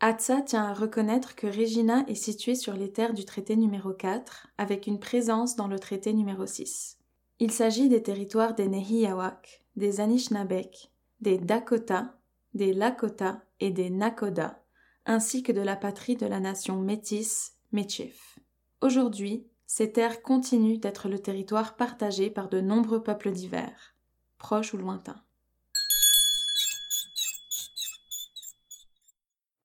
[0.00, 4.48] Hatsa tient à reconnaître que Regina est située sur les terres du traité numéro 4,
[4.58, 6.98] avec une présence dans le traité numéro 6.
[7.38, 12.18] Il s'agit des territoires des Nehiyawak, des Anishinabek, des Dakota,
[12.52, 14.62] des Lakota et des Nakoda,
[15.06, 18.38] ainsi que de la patrie de la nation métisse, Méchif.
[18.82, 23.94] Aujourd'hui, ces terres continuent d'être le territoire partagé par de nombreux peuples divers,
[24.38, 25.25] proches ou lointains.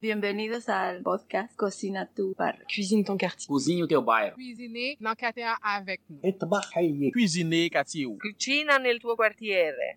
[0.01, 2.57] Bienvenidos ao podcast Cocina tu Bar.
[2.67, 3.47] Cuisine ton quartier.
[3.47, 4.03] Cozinha o teu.
[4.33, 6.31] Cuisiner quartier avec nous.
[6.39, 7.11] Trabalhar.
[7.13, 8.07] Cuisiner quartier.
[8.19, 9.95] Cucina nel tuo quartiere.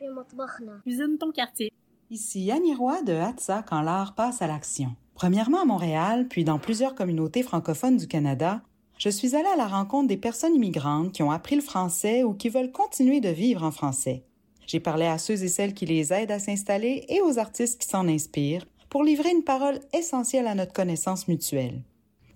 [0.82, 1.72] Cuisine ton quartier.
[2.10, 4.94] Ici Annie Roy de Hatsa quand l'art passe à l'action.
[5.14, 8.60] Premièrement à Montréal, puis dans plusieurs communautés francophones du Canada,
[8.98, 12.34] je suis allée à la rencontre des personnes immigrantes qui ont appris le français ou
[12.34, 14.26] qui veulent continuer de vivre en français.
[14.66, 17.88] J'ai parlé à ceux et celles qui les aident à s'installer et aux artistes qui
[17.88, 21.82] s'en inspirent pour livrer une parole essentielle à notre connaissance mutuelle.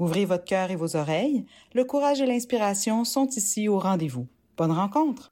[0.00, 4.26] Ouvrez votre cœur et vos oreilles, le courage et l'inspiration sont ici au rendez-vous.
[4.56, 5.30] Bonne rencontre!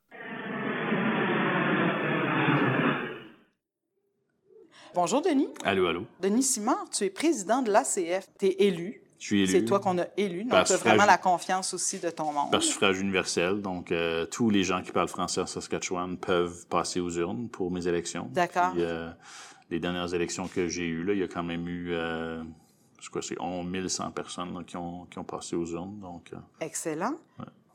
[4.95, 5.49] Bonjour Denis.
[5.65, 6.05] Allô, allô.
[6.21, 8.29] Denis Simard, tu es président de l'ACF.
[8.39, 9.03] Tu es élu.
[9.19, 9.51] Je suis élu.
[9.51, 10.45] C'est toi qu'on a élu.
[10.45, 12.53] Donc, tu as vraiment la confiance aussi de ton monde.
[12.53, 13.61] Par suffrage universel.
[13.63, 17.73] Donc, euh, tous les gens qui parlent français en Saskatchewan peuvent passer aux urnes pour
[17.73, 18.29] mes élections.
[18.33, 18.75] D'accord.
[18.79, 19.11] Euh,
[19.71, 22.43] les dernières élections que j'ai eues, là, il y a quand même eu, euh,
[23.01, 25.99] c'est quoi, c'est 11 100 personnes là, qui, ont, qui ont passé aux urnes.
[26.01, 27.15] Donc, euh, Excellent.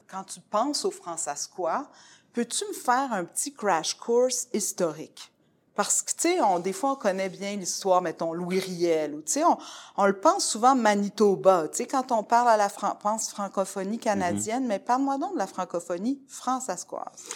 [0.07, 1.89] Quand tu penses au Françaiscois,
[2.33, 5.31] peux-tu me faire un petit crash course historique?
[5.73, 9.31] Parce que, tu sais, des fois, on connaît bien l'histoire, mettons, Louis Riel, ou, tu
[9.31, 9.57] sais, on,
[9.95, 13.97] on le pense souvent Manitoba, tu sais, quand on parle à la fran- pense francophonie
[13.97, 17.29] canadienne, mais parle-moi donc de la francophonie françaiscoise.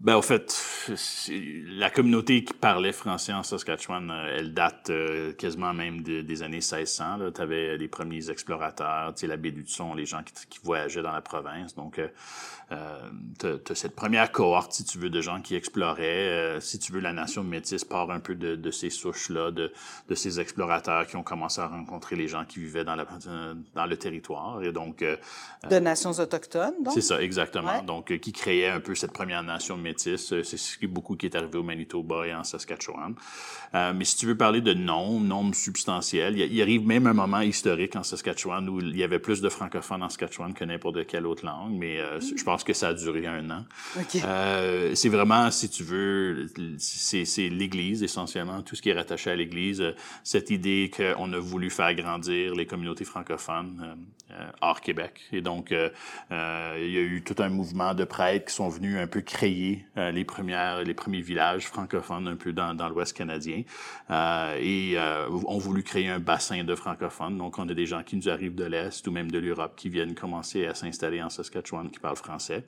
[0.00, 0.56] Ben, au fait,
[1.66, 6.44] la communauté qui parlait français en Saskatchewan, euh, elle date euh, quasiment même de- des
[6.44, 7.32] années 1600.
[7.34, 10.60] Tu avais les premiers explorateurs, tu sais, la baie du Son, les gens qui, qui
[10.62, 11.74] voyageaient dans la province.
[11.74, 12.06] Donc, euh,
[12.70, 13.00] euh,
[13.40, 16.28] tu as, cette première cohorte, si tu veux, de gens qui exploraient.
[16.28, 19.72] Euh, si tu veux, la nation métisse part un peu de, de ces souches-là, de,
[20.08, 23.04] de ces explorateurs qui ont commencé à rencontrer les gens qui vivaient dans, la,
[23.74, 24.62] dans le territoire.
[24.62, 25.02] Et donc,
[25.68, 26.94] De nations autochtones, donc?
[26.94, 27.78] c'est ça, exactement.
[27.80, 27.84] Ouais.
[27.84, 29.87] Donc, qui créait un peu cette première nation métisse.
[30.06, 33.14] Euh, C'est ce qui beaucoup qui est arrivé au Manitoba et en Saskatchewan.
[33.74, 37.40] Euh, mais si tu veux parler de nombres, nombres substantiels, il, arrive même un moment
[37.40, 41.26] historique en Saskatchewan où il y avait plus de francophones en Saskatchewan que n'importe quelle
[41.26, 43.64] autre langue, mais euh, je pense que ça a duré un an.
[44.24, 46.46] Euh, c'est vraiment, si tu veux,
[46.78, 49.94] c'est l'Église essentiellement, tout ce qui est rattaché à l'Église,
[50.24, 53.96] cette idée qu'on a voulu faire grandir les communautés francophones
[54.60, 55.20] hors Québec.
[55.32, 55.76] Et donc, il
[56.30, 60.10] y a eu tout un mouvement de prêtres qui sont venus un peu créer euh,
[60.10, 63.62] les premières, les premiers villages francophones un peu dans, dans l'Ouest canadien,
[64.10, 67.38] euh, et euh, ont voulu créer un bassin de francophones.
[67.38, 69.88] Donc, on a des gens qui nous arrivent de l'Est ou même de l'Europe qui
[69.88, 72.64] viennent commencer à s'installer en Saskatchewan, qui parlent français.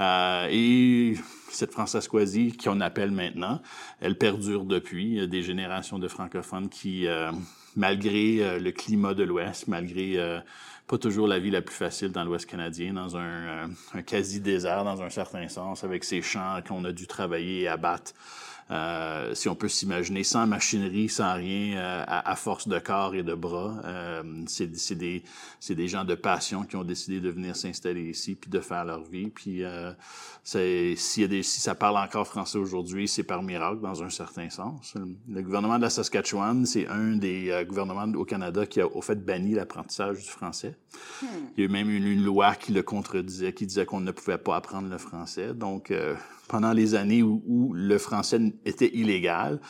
[0.00, 1.14] Euh, et
[1.48, 3.60] cette Françaiscoisie qu'on appelle maintenant,
[4.00, 5.26] elle perdure depuis.
[5.28, 7.32] Des générations de francophones qui, euh,
[7.76, 10.40] malgré euh, le climat de l'Ouest, malgré euh,
[10.86, 14.84] pas toujours la vie la plus facile dans l'Ouest canadien, dans un, euh, un quasi-désert
[14.84, 18.12] dans un certain sens, avec ces champs qu'on a dû travailler et abattre.
[18.70, 23.22] Euh, si on peut s'imaginer, sans machinerie, sans rien, euh, à, force de corps et
[23.22, 25.22] de bras, euh, c'est des,
[25.68, 29.04] des gens de passion qui ont décidé de venir s'installer ici puis de faire leur
[29.04, 29.28] vie.
[29.28, 29.92] Puis euh,
[30.54, 34.50] y a des, si ça parle encore français aujourd'hui, c'est par miracle dans un certain
[34.50, 34.94] sens.
[35.28, 39.00] Le gouvernement de la Saskatchewan, c'est un des euh, gouvernements au Canada qui a au
[39.00, 40.75] fait banni l'apprentissage du français.
[41.56, 44.38] Il y a même une, une loi qui le contredisait, qui disait qu'on ne pouvait
[44.38, 45.54] pas apprendre le français.
[45.54, 46.14] Donc, euh,
[46.48, 49.60] pendant les années où, où le français était illégal,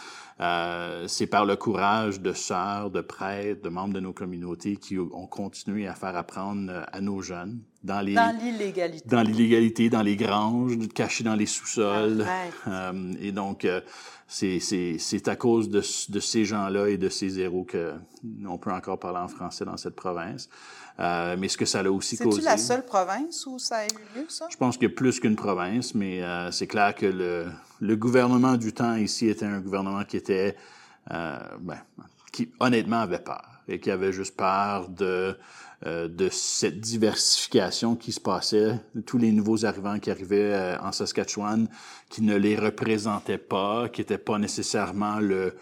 [0.41, 4.99] euh, c'est par le courage de sœurs, de prêtres, de membres de nos communautés qui
[4.99, 9.09] ont continué à faire apprendre euh, à nos jeunes dans les Dans l'illégalité.
[9.09, 12.25] dans l'illégalité, dans les granges, cachés dans les sous-sols.
[12.69, 13.81] Euh, et donc, euh,
[14.27, 17.95] c'est c'est- c'est à cause de, de ces gens-là et de ces héros que
[18.47, 20.49] on peut encore parler en français dans cette province.
[20.99, 22.41] Euh, mais ce que ça a aussi causé...
[22.41, 24.47] C'est-tu la seule province où ça a eu lieu, ça?
[24.51, 27.47] Je pense qu'il y a plus qu'une province, mais c'est clair que le,
[27.81, 30.57] le gouvernement du temps ici était un gouvernement qui était,
[31.10, 31.78] ben,
[32.33, 35.36] qui honnêtement avait peur et qui avait juste peur de
[35.84, 40.91] euh, de cette diversification qui se passait, tous les nouveaux arrivants qui arrivaient euh, en
[40.91, 41.68] Saskatchewan,
[42.09, 45.54] qui ne les représentaient pas, qui n'étaient pas nécessairement le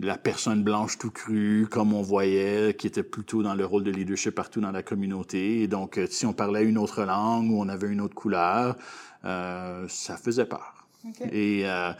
[0.00, 3.90] la personne blanche tout crue, comme on voyait, qui était plutôt dans le rôle de
[3.90, 5.62] leadership partout dans la communauté.
[5.62, 8.76] Et donc, euh, si on parlait une autre langue ou on avait une autre couleur,
[9.24, 10.86] euh, ça faisait peur.
[11.32, 11.92] Et euh,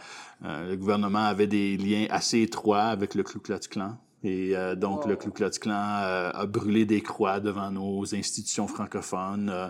[0.45, 3.97] euh, le gouvernement avait des liens assez étroits avec le Ku Klux Klan.
[4.23, 5.19] Et euh, donc, le Wow.
[5.19, 9.67] Ku Klux Klan euh, a brûlé des croix devant nos institutions francophones, euh,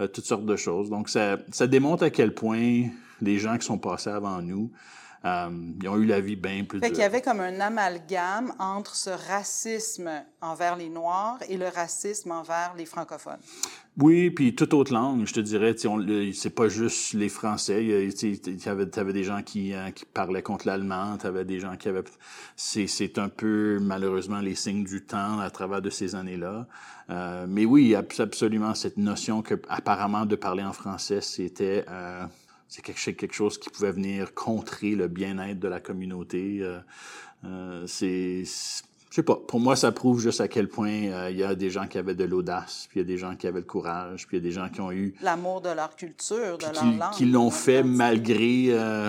[0.00, 0.88] euh, toutes sortes de choses.
[0.88, 2.84] Donc, ça, ça démontre à quel point
[3.20, 4.70] les gens qui sont passés avant nous,
[5.24, 5.48] euh,
[5.82, 6.94] ils ont eu la vie bien plus Fait dure.
[6.94, 10.10] qu'il y avait comme un amalgame entre ce racisme
[10.40, 13.40] envers les Noirs et le racisme envers les francophones.
[14.00, 15.74] Oui, puis toute autre langue, je te dirais,
[16.32, 17.84] c'est pas juste les Français.
[17.84, 21.58] Il tu avais, t'avais des gens qui, euh, qui parlaient contre l'allemand, tu avais des
[21.58, 22.04] gens qui avaient...
[22.54, 26.68] C'est, un peu, malheureusement, les signes du temps à travers de ces années-là.
[27.10, 31.84] Euh, mais oui, il absolument cette notion que, apparemment, de parler en français, c'était...
[31.88, 32.24] euh,
[32.68, 36.58] c'est quelque, chose- qui pouvait venir contrer le bien-être de la communauté.
[36.60, 36.78] Euh,
[37.44, 38.44] euh, c'est...
[38.44, 39.36] Je sais pas.
[39.36, 41.96] Pour moi, ça prouve juste à quel point euh, il y a des gens qui
[41.96, 44.40] avaient de l'audace, puis il y a des gens qui avaient le courage, puis il
[44.40, 47.12] y a des gens qui ont eu L'amour de leur culture, de leur qui, langue.
[47.14, 49.08] qui l'ont fait malgré euh,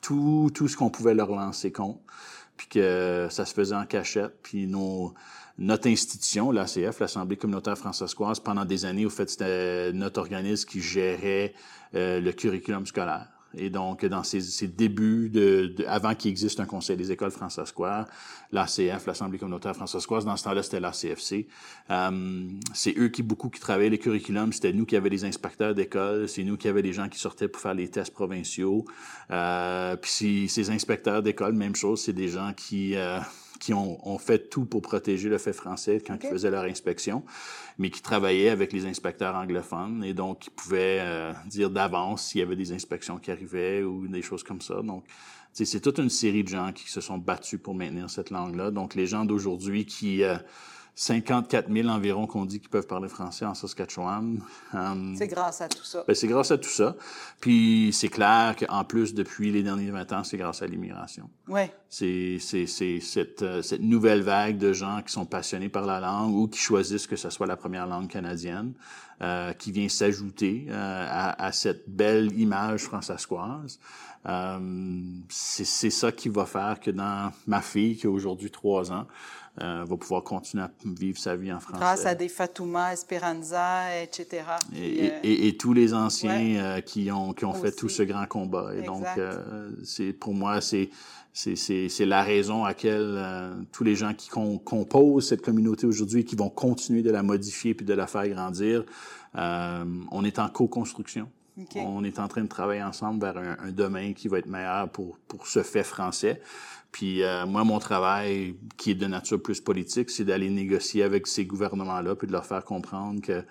[0.00, 1.98] tout, tout ce qu'on pouvait leur lancer contre,
[2.56, 5.12] puis que ça se faisait en cachette, puis nos,
[5.58, 10.80] notre institution, l'ACF, l'Assemblée communautaire françaiscoise, pendant des années, au fait, c'était notre organisme qui
[10.80, 11.54] gérait
[11.94, 13.28] euh, le curriculum scolaire.
[13.54, 18.06] Et donc, dans ces, débuts, de, de- avant qu'il existe un conseil des écoles françaiscoises,
[18.50, 21.46] l'ACF, l'Assemblée communautaire françaiscoise, dans ce temps-là, c'était l'ACFC.
[21.90, 24.54] Euh, c'est eux qui, beaucoup, qui travaillaient les curriculums.
[24.54, 26.30] C'était nous qui avions les inspecteurs d'école.
[26.30, 28.86] C'est nous qui avions des gens qui sortaient pour faire les tests provinciaux.
[29.30, 32.96] Euh, puis ces inspecteurs d'école, même chose, c'est des gens qui...
[32.96, 33.20] euh,
[33.62, 37.22] qui ont, ont fait tout pour protéger le fait français quand ils faisaient leur inspection,
[37.78, 42.40] mais qui travaillaient avec les inspecteurs anglophones et donc qui pouvaient euh, dire d'avance s'il
[42.40, 44.82] y avait des inspections qui arrivaient ou des choses comme ça.
[44.82, 45.04] Donc,
[45.52, 48.72] c'est toute une série de gens qui se sont battus pour maintenir cette langue-là.
[48.72, 50.24] Donc, les gens d'aujourd'hui qui...
[50.24, 50.36] euh,
[50.94, 54.40] 54 000 environ qu'on dit qu'ils peuvent parler français en Saskatchewan.
[54.74, 56.04] Euh, C'est grâce à tout ça.
[56.06, 56.94] ben, c'est grâce à tout ça.
[57.40, 61.30] Puis c'est clair qu'en plus, depuis les derniers 20 ans, c'est grâce à l'immigration.
[61.48, 61.62] Oui.
[61.88, 66.46] C'est, cette, euh, cette nouvelle vague de gens qui sont passionnés par la langue ou
[66.46, 68.74] qui choisissent que ce soit la première langue canadienne,
[69.22, 73.78] euh, qui vient s'ajouter euh, à, à cette belle image françaiscoise.
[74.26, 74.58] Euh,
[75.28, 79.06] c'est, c'est ça qui va faire que dans ma fille, qui a aujourd'hui trois ans,
[79.60, 81.78] euh, va pouvoir continuer à vivre sa vie en français.
[81.78, 84.44] Grâce à des Fatouma, Esperanza, etc.
[84.74, 86.58] Et, Puis, et- euh, et- et tous les anciens ouais.
[86.58, 88.70] euh, qui ont, qui ont fait tout ce grand combat.
[88.74, 89.20] Et donc, Exact.
[89.84, 90.90] c'est pour moi, c'est
[91.34, 96.24] c'est la raison à laquelle euh, tous les gens qui com- composent cette communauté aujourd'hui,
[96.26, 98.84] qui vont continuer de la modifier puis de la faire grandir,
[99.36, 101.28] euh, on est en co-construction.
[101.76, 104.88] On est en train de travailler ensemble vers un, un domaine qui va être meilleur
[104.90, 106.40] pour, pour ce fait français.
[106.92, 111.26] Puis euh, moi, mon travail, qui est de nature plus politique, c'est d'aller négocier avec
[111.26, 113.42] ces gouvernements-là, puis de leur faire comprendre que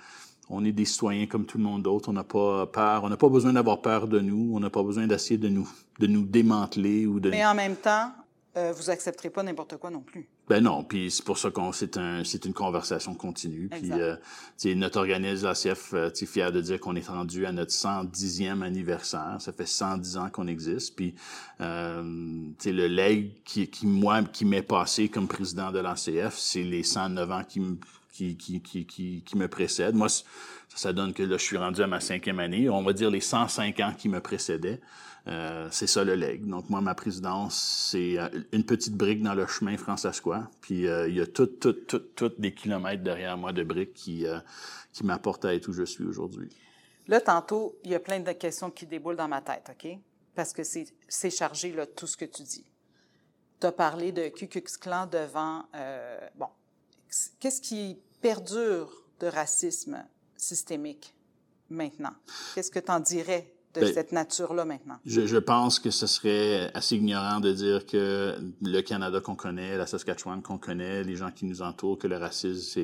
[0.54, 2.10] on est des citoyens comme tout le monde d'autre.
[2.10, 3.06] On n'a pas peur.
[3.06, 4.52] On n'a pas besoin d'avoir peur de nous.
[4.54, 5.68] On n'a pas besoin d'essayer de nous
[6.00, 7.30] de nous démanteler ou de.
[7.30, 8.12] Mais en même temps,
[8.58, 10.28] euh, vous accepterez pas n'importe quoi non plus.
[10.50, 13.70] Ben non, puis c'est pour ça qu'on c'est un c'est une conversation continue.
[13.70, 14.16] Puis euh,
[14.58, 17.72] tu sais, notre organisme l'ACF, euh, tu fier de dire qu'on est rendu à notre
[17.72, 19.38] 110e anniversaire.
[19.40, 20.98] Ça fait 110 ans qu'on existe.
[20.98, 21.16] Puis
[21.62, 22.04] euh,
[22.60, 26.64] tu sais, le leg qui qui moi qui m'est passé comme président de l'ACF, c'est
[26.64, 27.78] les 109 ans qui me
[28.12, 29.96] qui, qui, qui, qui, qui me précèdent.
[29.96, 30.26] Moi, ça,
[30.68, 32.70] ça donne que là, je suis rendu à ma cinquième année.
[32.70, 34.82] On va dire les 105 ans qui me précédaient.
[35.32, 36.46] Euh, c'est ça le leg.
[36.46, 40.50] Donc moi, ma présidence, c'est euh, une petite brique dans le chemin francescois.
[40.60, 43.94] Puis euh, il y a tout, tout, tout, tout des kilomètres derrière moi de briques
[43.94, 44.26] qui,
[44.92, 46.50] qui m'apportent à être où je suis aujourd'hui.
[47.08, 49.98] Là, tantôt, il y a plein de questions qui déboulent dans ma tête, OK?
[50.36, 52.66] Parce que c'est chargé, là, tout ce que tu dis.
[53.60, 54.48] Tu as parlé de Klux
[54.80, 55.66] Klan devant...
[56.36, 56.48] bon,
[57.40, 60.06] qu'est-ce qui perdure de racisme
[60.38, 61.14] systémique
[61.70, 62.14] maintenant?
[62.56, 64.98] Qu'est-ce que tu en dirais de Ben, cette nature-là maintenant?
[65.06, 69.78] Je, je pense que ce serait assez ignorant de dire que le Canada qu'on connaît,
[69.78, 72.82] la Saskatchewan qu'on connaît, les gens qui nous entourent, que le racisme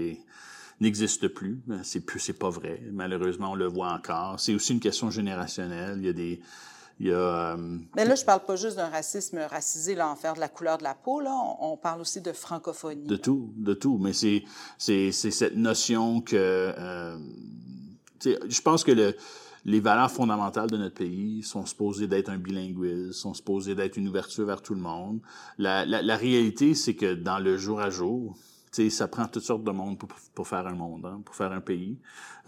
[0.79, 1.61] n'existe plus.
[1.83, 2.81] C'est plus, c'est pas vrai.
[2.91, 4.39] Malheureusement, on le voit encore.
[4.39, 5.97] C'est aussi une question générationnelle.
[5.99, 6.39] Il y a des,
[6.99, 10.15] il y a, euh, Mais là, je parle pas juste d'un racisme racisé, là, en
[10.15, 11.31] faire de la couleur de la peau, là.
[11.31, 13.07] On, on parle aussi de francophonie.
[13.07, 13.19] De là.
[13.19, 13.97] tout, de tout.
[13.99, 17.17] Mais c'est cette notion que euh,
[18.23, 19.15] je pense que le
[19.67, 24.07] les valeurs fondamentales de notre pays sont supposées d'être un bilinguisme, sont supposées d'être une
[24.07, 25.19] ouverture vers tout le monde.
[25.57, 28.35] La, la, la réalité, c'est que dans le jour à jour,
[28.71, 31.35] tu sais, ça prend toutes sortes de monde pour, pour faire un monde, hein, pour
[31.35, 31.97] faire un pays.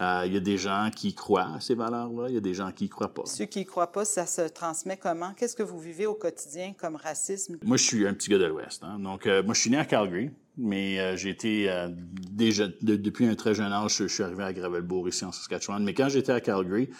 [0.00, 2.54] Euh, Il y a des gens qui croient à ces valeurs-là, il y a des
[2.54, 3.26] gens qui y croient pas.
[3.26, 5.32] Ceux qui y croient pas, ça se transmet comment?
[5.34, 7.58] Qu'est-ce que vous vivez au quotidien comme racisme?
[7.62, 8.82] Moi, je suis un petit gars de l'Ouest.
[8.82, 8.98] Hein?
[8.98, 11.88] Donc, euh, moi, je suis né à Calgary, mais euh, j'ai été euh,
[12.30, 15.32] déjà de- depuis un très jeune âge, je, je suis arrivé à Gravelbourg ici en
[15.32, 15.82] Saskatchewan.
[15.82, 16.90] Mais quand j'étais à Calgary,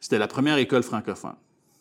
[0.00, 1.36] c'était la première école francophone.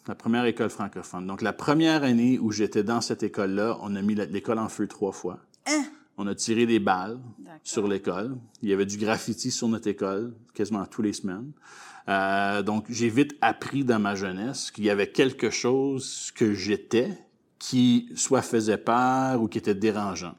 [0.08, 1.25] La première école francophone.
[1.25, 4.88] Donc, la première année où j'étais dans cette école-là, on a mis l'école en feu
[4.88, 5.39] trois fois.
[5.65, 5.84] Hein?
[6.17, 7.20] On a tiré des balles
[7.63, 8.38] sur l'école.
[8.62, 11.51] Il y avait du graffiti sur notre école quasiment tous les semaines.
[12.08, 17.10] Euh, donc, j'ai vite appris dans ma jeunesse qu'il y avait quelque chose que j'étais
[17.58, 20.36] qui soit faisait peur ou qui était dérangeant.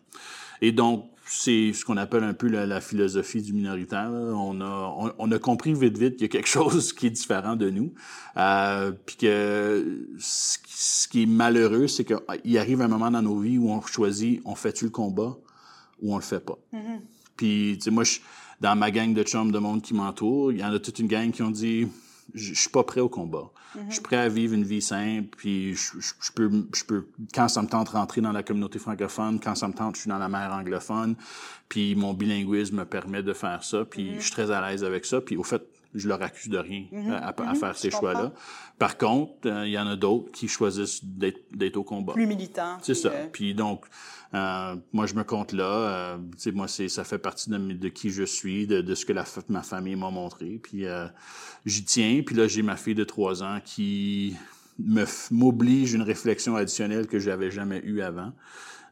[0.63, 4.11] Et donc, c'est ce qu'on appelle un peu la, la philosophie du minoritaire.
[4.11, 4.33] là.
[4.35, 7.11] On a, on, on a compris vite, vite qu'il y a quelque chose qui est
[7.11, 7.93] différent de nous.
[8.37, 13.23] Euh, puis que ce, qui- ce qui est malheureux, c'est qu'il arrive un moment dans
[13.23, 15.37] nos vies où on choisit, on fait-tu le combat
[16.01, 16.59] ou on le fait pas.
[17.37, 18.19] Puis, tu sais, moi, je,
[18.61, 21.09] dans ma gang de chums de monde qui m'entoure, il y en a toute une
[21.09, 21.89] gang qui ont dit
[22.35, 23.51] je suis pas prêt au combat.
[23.89, 27.07] Je suis prêt à vivre une vie simple, puis je, je- je peux, je peux,
[27.35, 30.09] quand ça me tente rentrer dans la communauté francophone, quand ça me tente, je suis
[30.09, 31.15] dans la mer anglophone,
[31.69, 35.05] puis mon bilinguisme me permet de faire ça, puis je suis très à l'aise avec
[35.05, 35.63] ça, puis au fait,
[35.95, 38.33] je leur accuse de rien euh, à, à faire ces choix-là.
[38.79, 42.13] Par contre, euh, il y en a d'autres qui choisissent d'être au combat.
[42.13, 42.79] Plus militant.
[42.83, 43.09] C'est ça.
[43.09, 43.87] euh, Puis donc,
[44.35, 45.65] euh, moi, je me compte là.
[45.65, 48.95] Euh, tu sais, moi, c'est, ça fait partie de, de qui je suis, de, de
[48.95, 50.61] ce que la, ma famille m'a montré.
[50.63, 51.07] Puis euh,
[51.65, 52.23] j'y tiens.
[52.27, 54.37] Puis là, j'ai ma fille de trois ans qui
[55.31, 58.33] m'oblige une réflexion additionnelle que j'avais jamais eue avant.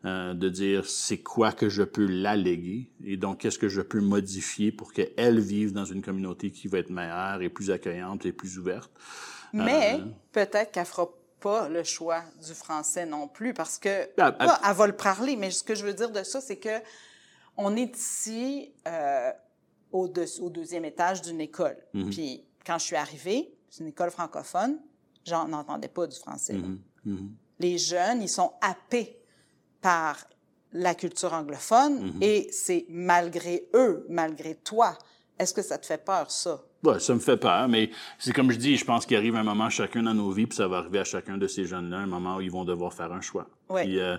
[0.04, 4.00] Euh, de dire c'est quoi que je peux l'alléguer et donc qu'est-ce que je peux
[4.00, 8.32] modifier pour qu'elle vive dans une communauté qui va être meilleure et plus accueillante et
[8.32, 8.90] plus ouverte.
[9.52, 11.08] Mais Euh, peut-être qu'elle fera
[11.40, 15.36] pas le choix du français non plus parce que Ah, pas, elle va le parler.
[15.36, 16.80] Mais ce que je veux dire de ça, c'est que
[17.56, 19.30] on est ici euh,
[19.92, 21.76] au, deux- au deuxième étage d'une école.
[21.94, 22.10] Mhm.
[22.10, 24.78] Puis quand je suis arrivée, c'est une école francophone,
[25.26, 26.54] j'en entendais pas du français.
[26.54, 27.30] mhm, mhm.
[27.60, 29.16] Les jeunes, ils sont happés
[29.84, 30.16] par
[30.72, 32.22] la culture anglophone Mhm.
[32.22, 34.98] et c'est malgré eux, malgré toi.
[35.38, 36.62] Est-ce que ça te fait peur, ça?
[36.84, 39.42] Ouais, ça me fait peur, mais c'est comme je dis, je pense qu'il arrive un
[39.42, 42.06] moment chacun dans nos vies, puis ça va arriver à chacun de ces jeunes-là, un
[42.06, 43.46] moment où ils vont devoir faire un choix.
[43.68, 43.84] Ouais.
[43.84, 44.16] Puis, euh,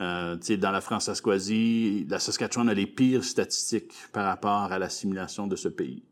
[0.00, 4.78] euh, tu sais, dans la France-Asquazie, la Saskatchewan a les pires statistiques par rapport à
[4.78, 6.02] l'assimilation de ce pays.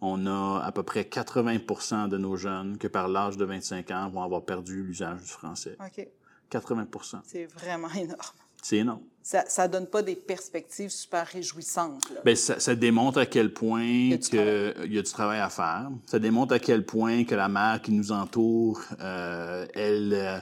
[0.00, 4.08] On a à peu près 80 de nos jeunes que par l'âge de 25 ans
[4.10, 5.76] vont avoir perdu l'usage du français.
[5.84, 6.06] OK.
[6.50, 6.86] 80
[7.24, 8.18] C'est vraiment énorme.
[8.62, 9.02] C'est énorme.
[9.22, 12.10] Ça, ça donne pas des perspectives super réjouissantes.
[12.10, 12.20] Là.
[12.24, 15.40] Ben, ça, ça démontre à quel point y a que il y a du travail
[15.40, 15.90] à faire.
[16.06, 20.40] Ça démontre à quel point que la mer qui nous entoure, euh, elle, euh,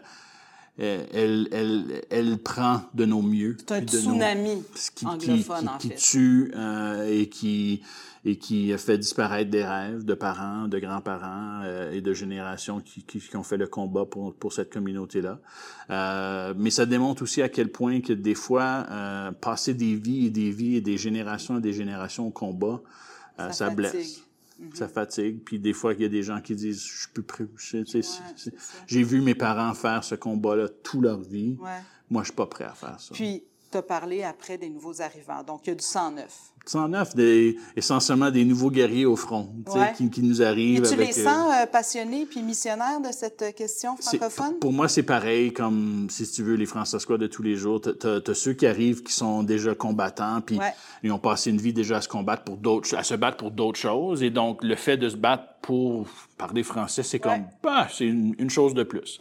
[0.79, 3.57] elle, elle, elle prend de nos mieux.
[3.61, 5.95] c'est un nos- tsunami qui, qui, anglophone, qui- en qui fait.
[5.97, 7.83] tue euh, et qui
[8.29, 13.05] et qui fait disparaître des rêves de parents, de grands-parents euh, et de générations qui,
[13.05, 15.39] qui, qui ont fait le combat pour, pour cette communauté-là.
[15.91, 20.27] Euh, mais ça démontre aussi à quel point que des fois, euh, passer des vies
[20.27, 22.81] et des vies et des générations et des générations au combat,
[23.39, 23.71] euh, Ça ça,
[24.75, 25.43] Ça fatigue.
[25.45, 27.47] Puis des fois, il y a des gens qui disent, je suis plus prêt.
[28.87, 31.57] J'ai vu mes parents faire ce combat-là toute leur vie.
[31.61, 31.81] Ouais.
[32.11, 33.15] Moi, je suis pas prêt à faire ça.
[33.15, 35.43] Puis, tu as parlé après des nouveaux arrivants.
[35.43, 36.53] Donc, il y a du sang neuf.
[36.69, 39.93] 109, des, essentiellement des nouveaux guerriers au front, tu Ouais.
[39.97, 41.07] qui, qui nous Et arrivent tu avec...
[41.09, 44.59] les sens euh, passionnés puis missionnaires de cette euh, question francophone?
[44.61, 47.81] Pour moi, c'est pareil comme, si tu veux, les François de tous les jours.
[47.81, 50.73] T'as as, ceux qui arrivent qui sont déjà combattants, puis Ouais.
[51.03, 53.51] ils ont passé une vie déjà à se combattre pour d'autres, à se battre pour
[53.51, 54.23] d'autres choses.
[54.23, 56.07] Et donc, le fait de se battre pour
[56.39, 59.19] parler français, c'est comme, bah, c'est une, une chose de plus.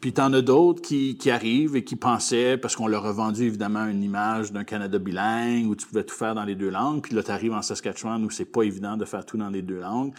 [0.00, 3.42] Puis t'en as d'autres qui, qui arrivent et qui pensaient, parce qu'on leur a vendu
[3.44, 6.79] évidemment une image d'un Canada bilingue où tu pouvais tout faire dans les deux langues.
[7.02, 9.80] Puis là, tu en Saskatchewan où c'est pas évident de faire tout dans les deux
[9.80, 10.12] langues.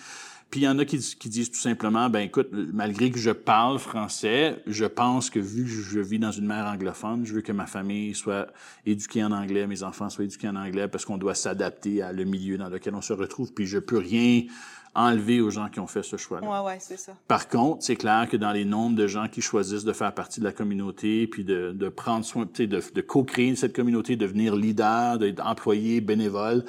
[0.52, 3.32] Puis il y en a qui, qui disent tout simplement, ben écoute, malgré que je
[3.32, 7.42] parle français, je pense que vu que je vis dans une mer anglophone, je veux
[7.42, 8.48] que ma famille soit
[8.86, 12.26] éduquée en anglais, mes enfants soient éduqués en anglais, parce qu'on doit s'adapter à le
[12.26, 13.54] milieu dans lequel on se retrouve.
[13.54, 14.44] Puis je peux rien
[14.94, 16.48] enlever aux gens qui ont fait ce choix-là.
[16.48, 17.14] Ouais, ouais, c'est ça.
[17.28, 20.40] Par contre, c'est clair que dans les nombres de gens qui choisissent de faire partie
[20.40, 25.18] de la communauté, puis de, de prendre soin, de, de co-créer cette communauté, devenir leader,
[25.18, 26.66] d'être employé, bénévole,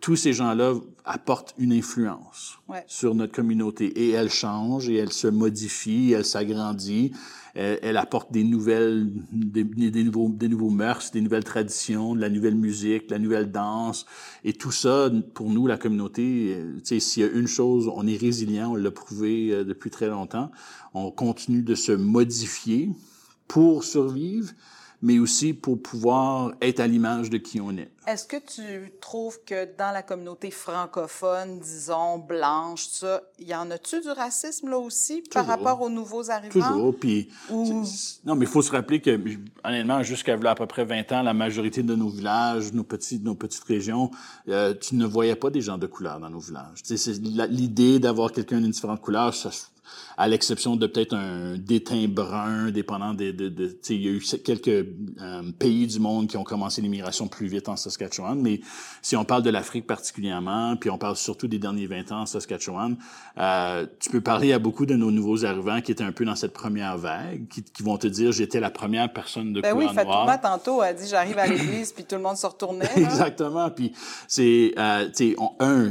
[0.00, 0.74] tous ces gens-là
[1.04, 2.84] apportent une influence Ouais.
[2.88, 7.12] sur notre communauté et elle change et elle se modifie, elle s'agrandit,
[7.54, 12.20] elle, elle apporte des nouvelles, des, des nouveaux, des nouveaux mœurs, des nouvelles traditions, de
[12.20, 14.04] la nouvelle musique, de la nouvelle danse
[14.44, 16.54] et tout ça pour nous la communauté.
[16.56, 19.64] euh, Tu sais, s'il y a une chose, on est résilient, on l'a prouvé euh,
[19.64, 20.50] depuis très longtemps.
[20.94, 22.90] On continue de se modifier
[23.48, 24.50] pour survivre,
[25.02, 27.90] mais aussi pour pouvoir être à l'image de qui on est.
[28.06, 33.68] Est-ce que tu trouves que dans la communauté francophone, disons, blanche, ça, il y en
[33.72, 36.52] a-tu du racisme là aussi par rapport aux nouveaux arrivants?
[36.52, 36.94] Toujours.
[36.96, 37.84] Puis, Ou-
[38.24, 39.18] non, mais il faut se rappeler que,
[39.64, 43.34] honnêtement, jusqu'à à peu près 20 ans, la majorité de nos villages, nos petites, nos
[43.34, 44.12] petites régions,
[44.48, 46.82] euh, tu ne voyais pas des gens de couleur dans nos villages.
[47.50, 49.50] L'idée d'avoir quelqu'un d'une différente couleur, ça,
[50.16, 53.32] à l'exception de peut-être un déteint brun, dépendant des...
[53.32, 57.28] De, de, il y a eu quelques euh, pays du monde qui ont commencé l'immigration
[57.28, 58.60] plus vite en Saskatchewan, mais
[59.02, 62.26] si on parle de l'Afrique particulièrement, puis on parle surtout des derniers 20 ans en
[62.26, 62.96] Saskatchewan,
[63.38, 66.36] euh, tu peux parler à beaucoup de nos nouveaux arrivants qui étaient un peu dans
[66.36, 69.90] cette première vague, qui, qui vont te dire, j'étais la première personne de ben couleur
[69.90, 70.26] oui, noire.
[70.26, 72.90] Fatouma, tantôt, a dit, j'arrive à l'église, puis tout le monde se retournait.
[72.96, 73.70] Exactement.
[73.70, 73.92] Puis
[74.28, 75.90] c'est, euh, tu sais, un,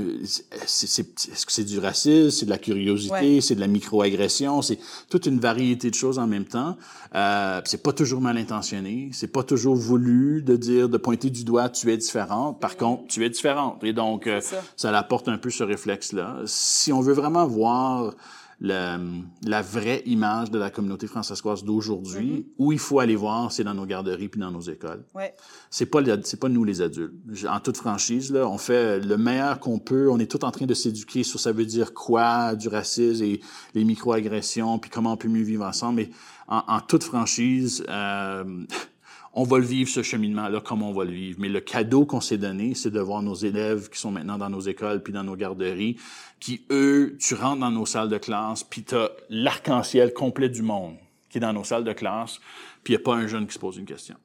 [0.65, 3.41] c'est, c'est, est-ce que c'est du racisme, c'est de la curiosité, Ouais.
[3.41, 6.75] c'est de la microagression, c'est toute une variété de choses en même temps.
[7.13, 11.43] Euh, c'est pas toujours mal intentionné, c'est pas toujours voulu de dire, de pointer du
[11.43, 12.59] doigt, tu es différente.
[12.59, 13.83] Par contre, tu es différente.
[13.83, 14.61] Et donc, euh, ça.
[14.75, 16.37] ça apporte un peu ce réflexe-là.
[16.45, 18.13] Si on veut vraiment voir
[18.61, 18.97] la,
[19.45, 23.73] la vraie image de la communauté françaiscoise d'aujourd'hui, où il faut aller voir, c'est dans
[23.73, 25.33] nos garderies puis dans nos écoles Ouais.
[25.69, 27.13] c'est pas c'est pas nous les adultes.
[27.49, 30.09] En toute franchise là, on fait le meilleur qu'on peut.
[30.09, 33.41] On est tout en train de s'éduquer sur ça veut dire quoi du racisme et
[33.73, 35.95] les microagressions puis comment on peut mieux vivre ensemble.
[35.97, 36.09] Mais
[36.47, 38.43] en, en toute franchise, euh,
[39.35, 41.37] on va le vivre ce cheminement là comme on va le vivre.
[41.39, 44.49] Mais le cadeau qu'on s'est donné, c'est de voir nos élèves qui sont maintenant dans
[44.49, 45.97] nos écoles puis dans nos garderies,
[46.39, 50.95] qui eux, tu rentres dans nos salles de classe puis t'as l'arc-en-ciel complet du monde
[51.29, 52.39] qui est dans nos salles de classe,
[52.81, 54.15] puis il a pas un jeune qui se pose une question.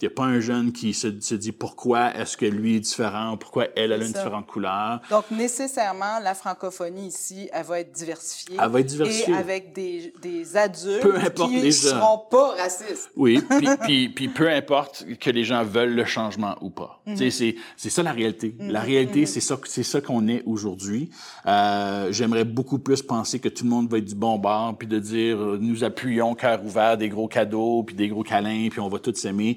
[0.00, 2.80] Il n'y a pas un jeune qui se, se dit pourquoi est-ce que lui est
[2.80, 4.18] différent, pourquoi elle, elle a une ça.
[4.18, 5.00] différente couleur.
[5.10, 8.56] Donc, nécessairement, la francophonie ici, elle va être diversifiée.
[8.62, 9.34] Elle va être diversifiée.
[9.34, 13.10] Et avec des, des adultes Peu importe qui ne seront pas racistes.
[13.16, 17.00] Oui, puis, puis, puis peu importe que les gens veulent le changement ou pas.
[17.06, 18.54] Tu sais, c'est, c'est ça la réalité.
[18.60, 21.10] La réalité, c'est ça, c'est ça qu'on est aujourd'hui.
[21.46, 24.86] Euh, j'aimerais beaucoup plus penser que tout le monde va être du bon bord, puis
[24.86, 28.80] de dire euh, nous appuyons cœur ouvert, des gros cadeaux, puis des gros câlins, puis
[28.80, 29.56] on va tous s'aimer.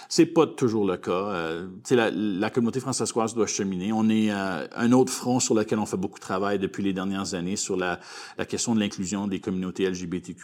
[0.13, 1.11] C'est pas toujours le cas.
[1.11, 3.93] Euh, la, la communauté françaiscoise doit cheminer.
[3.93, 6.91] On est euh, un autre front sur lequel on fait beaucoup de travail depuis les
[6.91, 7.97] dernières années sur la,
[8.37, 10.43] la question de l'inclusion des communautés LGBTQ+.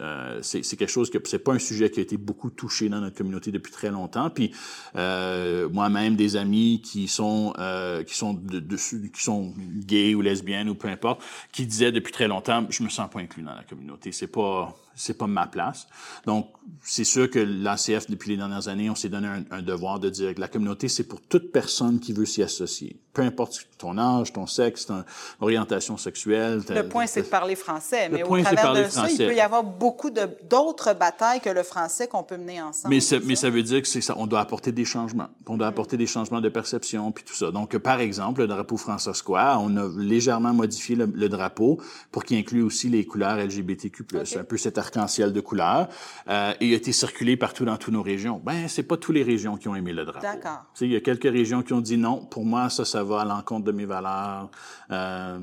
[0.00, 2.88] Euh, c'est, c'est quelque chose que c'est pas un sujet qui a été beaucoup touché
[2.88, 4.30] dans notre communauté depuis très longtemps.
[4.30, 4.52] Puis
[4.94, 9.52] euh, moi-même des amis qui sont euh, qui sont de, de- qui sont
[9.84, 13.18] gays ou lesbiennes ou peu importe, qui disaient depuis très longtemps, je me sens pas
[13.18, 14.12] inclus dans la communauté.
[14.12, 15.86] C'est pas c'est pas ma place.
[16.26, 16.48] Donc,
[16.82, 20.08] c'est sûr que l'ACF, depuis les dernières années, on s'est donné un, un devoir de
[20.10, 22.96] dire que la communauté, c'est pour toute personne qui veut s'y associer.
[23.12, 25.02] Peu importe ton âge, ton sexe, ton
[25.40, 26.64] orientation sexuelle.
[26.64, 28.08] ta- Le point, c'est de parler français.
[28.10, 31.50] Mais point, au de travers de ça, il peut y avoir beaucoup d'autres batailles que
[31.50, 32.94] le français qu'on peut mener ensemble.
[32.94, 33.50] Mais, ça, mais ça?
[33.50, 35.28] veut dire que c'est ça, on doit apporter des changements.
[35.46, 37.50] On doit apporter des changements de perception puis tout ça.
[37.50, 39.14] Donc, par exemple, le drapeau François
[39.60, 41.80] on a légèrement modifié le, le drapeau
[42.12, 44.04] pour qu'il inclue aussi les couleurs LGBTQ+.
[44.36, 45.88] Un peu cet arc-en-ciel de couleurs.
[46.28, 48.40] Euh, et il a été circulé partout dans toutes nos régions.
[48.44, 50.20] Ben, c'est pas toutes les régions qui ont aimé le drapeau.
[50.20, 50.64] D'accord.
[50.74, 52.24] Tu sais, il y a quelques régions qui ont dit non.
[52.24, 54.50] Pour moi, ça, ça va à l'encontre de mes valeurs
[54.90, 55.38] euh,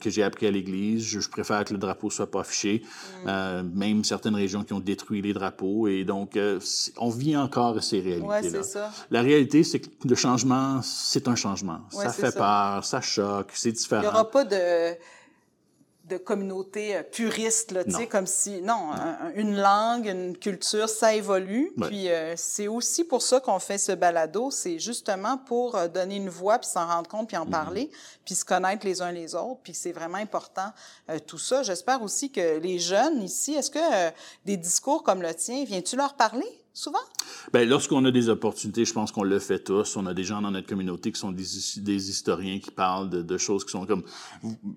[0.00, 1.04] que j'ai appris à l'Église.
[1.04, 2.82] Je, je préfère que le drapeau soit pas affiché.
[2.82, 3.28] Mm.
[3.28, 5.88] Euh, même certaines régions qui ont détruit les drapeaux.
[5.88, 6.58] Et donc, euh,
[6.98, 8.40] on vit encore ces réalités-là.
[8.40, 8.90] Ouais, c'est ça.
[9.10, 11.80] La réalité, c'est que le changement, c'est un changement.
[11.92, 12.38] Ouais, ça fait ça.
[12.38, 14.02] peur, ça choque, c'est Il différent.
[14.02, 14.94] n'y aura pas de,
[16.08, 17.98] de communauté euh, puriste, là, tu Non.
[17.98, 18.60] sais, comme si...
[18.62, 21.72] Non, un- une langue, une culture, ça évolue.
[21.76, 21.88] Ouais.
[21.88, 24.50] Puis euh, c'est aussi pour ça qu'on fait ce balado.
[24.50, 27.90] C'est justement pour euh, donner une voix, puis s'en rendre compte, puis en parler,
[28.24, 29.60] puis se connaître les uns les autres.
[29.62, 30.72] Puis c'est vraiment important,
[31.10, 31.62] euh, tout ça.
[31.62, 34.10] J'espère aussi que les jeunes ici, est-ce que euh,
[34.44, 36.46] des discours comme le tien, viens-tu leur parler?
[36.78, 36.98] Souvent?
[37.52, 39.96] Ben, lorsqu'on a des opportunités, je pense qu'on le fait tous.
[39.96, 41.44] On a des gens dans notre communauté qui sont des,
[41.78, 44.02] des historiens qui parlent de, de choses qui sont comme,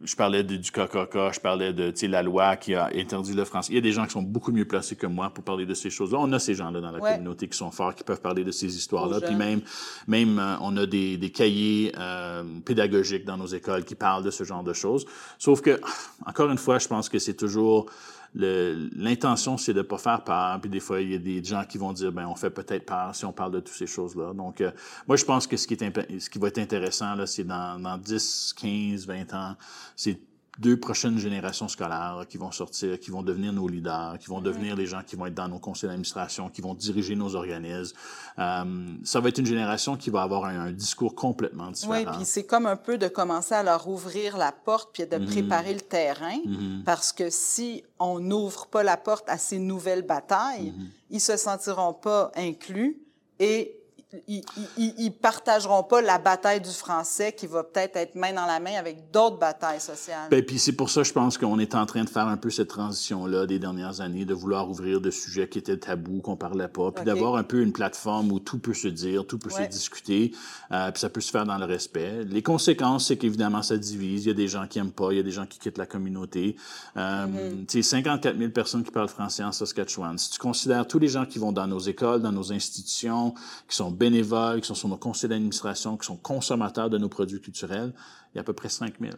[0.03, 3.71] je parlais de, du KKK, je parlais de, la loi qui a interdit le français.
[3.71, 5.73] Il y a des gens qui sont beaucoup mieux placés que moi pour parler de
[5.73, 6.17] ces choses-là.
[6.19, 7.13] On a ces gens-là dans la Ouais.
[7.13, 9.21] communauté qui sont forts, qui peuvent parler de ces histoires-là.
[9.21, 9.61] Puis même,
[10.07, 14.31] même, euh, on a des, des cahiers euh, pédagogiques dans nos écoles qui parlent de
[14.31, 15.05] ce genre de choses.
[15.37, 15.79] Sauf que,
[16.25, 17.87] encore une fois, je pense que c'est toujours
[18.33, 20.59] l'intention, c'est de pas faire peur.
[20.61, 22.85] Puis des fois, il y a des gens qui vont dire, ben, on fait peut-être
[22.85, 24.33] peur si on parle de toutes ces choses-là.
[24.33, 24.71] Donc, euh,
[25.07, 27.79] moi, je pense que ce qui, est ce qui va être intéressant, là, c'est dans,
[27.79, 29.55] dans 10, 15, 20 ans,
[29.95, 30.19] c'est
[30.59, 34.41] deux prochaines générations scolaires là, qui vont sortir, qui vont devenir nos leaders, qui vont
[34.41, 37.95] devenir les gens qui vont être dans nos conseils d'administration, qui vont diriger nos organismes.
[38.37, 38.63] Euh,
[39.03, 41.93] ça va être une génération qui va avoir un, un discours complètement différent.
[41.93, 45.17] Oui, puis c'est comme un peu de commencer à leur ouvrir la porte puis de
[45.25, 46.37] préparer le terrain.
[46.85, 50.73] Parce que si on n'ouvre pas la porte à ces nouvelles batailles,
[51.09, 52.97] ils se sentiront pas inclus
[53.39, 53.80] et
[54.27, 54.43] ils,
[54.77, 58.59] ils, ils partageront pas la bataille du français qui va peut-être être main dans la
[58.59, 60.27] main avec d'autres batailles sociales.
[60.29, 62.49] Ben, puis c'est pour ça, je pense qu'on est en train de faire un peu
[62.49, 66.67] cette transition-là des dernières années, de vouloir ouvrir de sujets qui étaient tabous, qu'on parlait
[66.67, 69.65] pas, puis d'avoir un peu une plateforme où tout peut se dire, tout peut Ouais.
[69.65, 70.31] se discuter,
[70.71, 72.23] euh, puis ça peut se faire dans le respect.
[72.25, 74.25] Les conséquences, c'est qu'évidemment, ça divise.
[74.25, 75.77] Il y a des gens qui aiment pas, il y a des gens qui quittent
[75.77, 76.55] la communauté.
[76.97, 77.65] Euh, Mm-hmm.
[77.67, 80.17] Tu sais, 54 000 personnes qui parlent français en Saskatchewan.
[80.17, 83.33] Si tu considères tous les gens qui vont dans nos écoles, dans nos institutions,
[83.67, 87.39] qui sont bénévoles, qui sont sur nos conseils d'administration, qui sont consommateurs de nos produits
[87.39, 87.93] culturels,
[88.33, 89.13] il y a à peu près 5 000.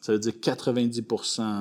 [0.00, 1.02] Ça veut dire que 90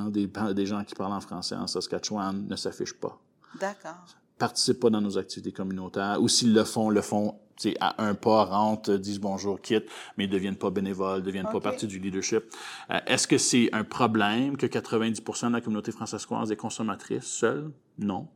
[0.10, 3.22] des, des gens qui parlent en français en Saskatchewan ne s'affichent pas,
[3.60, 4.04] D'accord.
[4.40, 7.40] participent pas dans nos activités communautaires, ou s'ils le font, le font
[7.80, 11.86] à un pas, rentrent, disent bonjour, quittent, mais ils deviennent pas bénévoles, deviennent pas partie
[11.86, 12.44] du leadership.
[12.90, 17.72] Euh, Est-ce que c'est un problème que 90 de la communauté françaiscoise est consommatrice seule?
[18.00, 18.28] Non.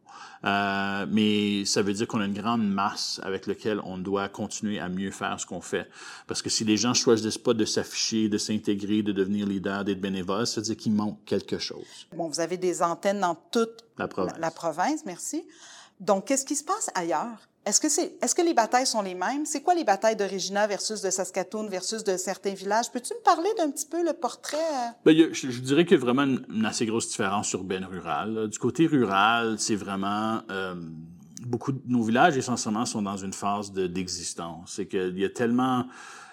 [0.43, 4.80] Euh, mais ça veut dire qu'on a une grande masse avec laquelle on doit continuer
[4.80, 5.89] à mieux faire ce qu'on fait.
[6.28, 10.00] Parce que si les gens choisissent pas de s'afficher, de s'intégrer, de devenir leader, d'être
[10.02, 12.08] bénévole, ça veut dire qu'il manque quelque chose.
[12.15, 14.34] Bon, vous avez des antennes dans toute La province.
[14.34, 15.43] la, la province, merci.
[16.00, 17.46] Donc, qu'est-ce qui se passe ailleurs?
[17.67, 19.45] Est-ce que, les batailles sont les mêmes?
[19.45, 22.89] C'est quoi les batailles de Regina versus de Saskatoon versus de certains villages?
[22.91, 24.58] Peux-tu me parler d'un petit peu le portrait?
[25.06, 25.12] euh?
[25.12, 28.34] A- je, dirais qu'il y a vraiment une, assez grosse différence urbaine-rurale.
[28.34, 28.47] là.
[28.47, 30.41] Du côté rural, c'est vraiment...
[30.49, 30.75] euh,
[31.45, 34.73] beaucoup de nos villages, essentiellement, sont dans une phase de- d'existence.
[34.77, 35.86] C'est qu'il y a tellement...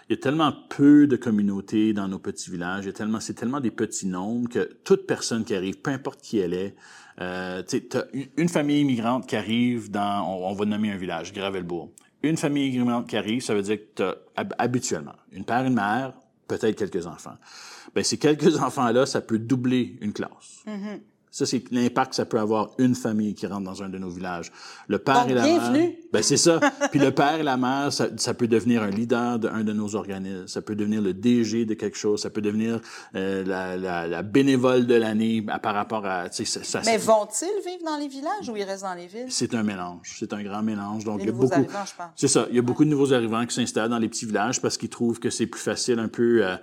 [0.09, 3.21] Il y a tellement peu de communautés dans nos petits villages, il y a tellement,
[3.21, 6.77] c'est tellement des petits nombres que toute personne qui arrive, peu importe qui elle est,
[7.21, 8.05] euh, tu t'as
[8.37, 11.91] une, famille immigrante qui arrive dans, on, va nommer un village, Gravelbourg.
[12.23, 15.75] Une famille immigrante qui arrive, ça veut dire que t'as hab- habituellement une père, une
[15.75, 16.15] mère,
[16.49, 17.37] peut-être quelques enfants.
[17.95, 20.65] Ben, ces quelques enfants-là, ça peut doubler une classe.
[21.37, 24.09] Ça, c'est l'impact que ça peut avoir une famille qui rentre dans un de nos
[24.09, 24.53] villages.
[24.87, 25.79] Le père et la bienvenue.
[25.79, 25.91] mère.
[26.13, 26.61] Ben, c'est ça.
[26.93, 29.97] Puis le père et la mère, ça, ça peut devenir un leader d'un de nos
[29.97, 30.47] organismes.
[30.47, 32.23] Ça peut devenir le DG de quelque chose.
[32.23, 32.79] Ça peut devenir
[33.17, 36.31] euh, la, la, la bénévole de l'année par rapport à...
[36.31, 39.27] Ça, ça, Mais vont-ils vivre dans les villages ou ils restent dans les villes?
[39.29, 40.15] c'est un mélange.
[40.17, 41.03] C'est un grand mélange.
[41.03, 41.55] Donc, Les il y a nouveaux beaucoup.
[41.63, 42.11] arrivants, je parle.
[42.15, 42.47] C'est ça.
[42.51, 44.89] Il y a beaucoup de nouveaux arrivants qui s'installent dans les petits villages parce qu'ils
[44.89, 46.45] trouvent que c'est plus facile, un peu.
[46.47, 46.55] euh,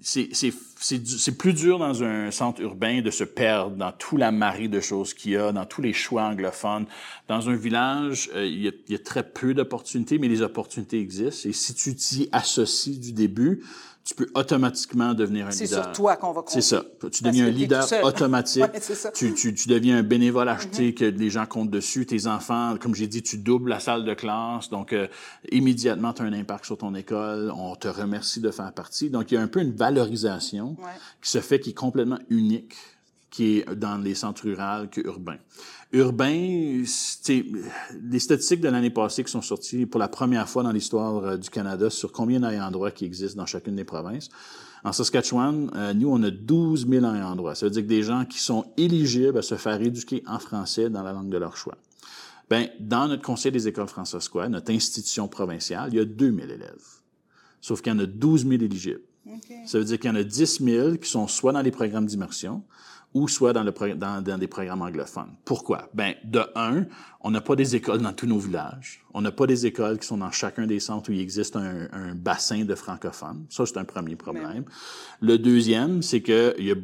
[0.00, 4.80] c'est plus dur dans un centre urbain de se perdre dans tout la marée de
[4.80, 6.86] choses qu'il y a, dans tous les choix anglophones.
[7.28, 10.42] Dans un village, euh, il, y a, il y a très peu d'opportunités, mais les
[10.42, 11.48] opportunités existent.
[11.48, 13.62] Et si tu t'y associes du début,
[14.06, 15.82] tu peux automatiquement devenir un C'est leader.
[15.84, 16.52] sur toi qu'on va compter.
[16.52, 16.84] C'est ça.
[17.12, 18.62] Tu deviens un leader automatique.
[18.62, 19.10] Ouais, c'est ça.
[19.10, 22.06] Tu, tu, tu deviens un bénévole acheté que les gens comptent dessus.
[22.06, 24.70] Tes enfants, comme j'ai dit, tu doubles la salle de classe.
[24.70, 25.08] Donc, euh,
[25.50, 27.52] immédiatement, tu as un impact sur ton école.
[27.56, 29.10] On te remercie de faire partie.
[29.10, 30.90] Donc, il y a un peu une valorisation Ouais.
[31.20, 32.74] qui se fait qui est complètement unique
[33.36, 35.36] qui est dans les centres ruraux que urbains.
[35.92, 41.22] Urbain, les statistiques de l'année passée qui sont sorties pour la première fois dans l'histoire
[41.22, 44.30] euh, du Canada sur combien d'ayants droit qui existent dans chacune des provinces.
[44.84, 47.54] En Saskatchewan, euh, nous, on a 12 000 ayants droit.
[47.54, 50.88] Ça veut dire que des gens qui sont éligibles à se faire éduquer en français
[50.88, 51.76] dans la langue de leur choix.
[52.48, 56.38] Ben, dans notre Conseil des écoles francescois, notre institution provinciale, il y a 2 000
[56.38, 56.86] élèves.
[57.60, 59.02] Sauf qu'il y en a 12 000 éligibles.
[59.66, 62.06] Ça veut dire qu'il y en a 10 000 qui sont soit dans les programmes
[62.06, 62.62] d'immersion
[63.16, 65.34] ou soit dans, le dans, dans des programmes anglophones.
[65.46, 65.88] Pourquoi?
[65.94, 66.84] Ben, de un,
[67.22, 69.02] on n'a pas des écoles dans tous nos villages.
[69.18, 71.88] On n'a pas des écoles qui sont dans chacun des centres où il existe un,
[71.90, 73.46] un bassin de francophones.
[73.48, 74.64] Ça, c'est un premier problème.
[75.22, 76.74] Le deuxième, c'est que il y a,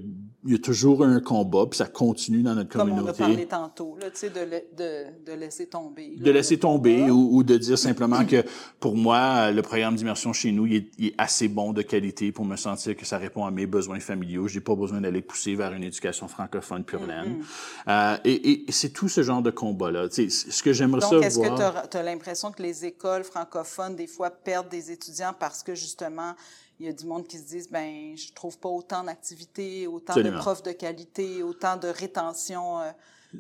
[0.45, 3.19] il y a toujours un combat, puis ça continue dans notre Comme on a communauté
[3.19, 4.41] parlé tantôt, là, tu sais, de,
[4.77, 6.15] de, de laisser tomber.
[6.17, 7.13] là, de laisser tomber combat.
[7.13, 8.43] ou, ou de dire simplement que
[8.81, 12.33] pour moi, le programme d'immersion chez nous, il est, il est assez bon de qualité
[12.33, 14.49] pour me sentir que ça répond à mes besoins familiaux.
[14.49, 17.45] J'ai pas besoin d'aller pousser vers une éducation francophone pure laine.
[17.89, 20.09] Euh, et et c'est tout ce genre de combat-là.
[20.09, 21.83] Tu sais, ce que j'aimerais ça Donc, est-ce voir...
[21.83, 25.75] que tu as, l'impression que les écoles francophones, des fois, perdent des étudiants parce que,
[25.75, 26.35] justement,
[26.79, 30.13] il y a du monde qui se disent, ben, je trouve pas autant d'activités, autant
[30.13, 30.37] Absolument.
[30.37, 32.81] de profs de qualité, autant de rétention.
[32.81, 32.91] euh,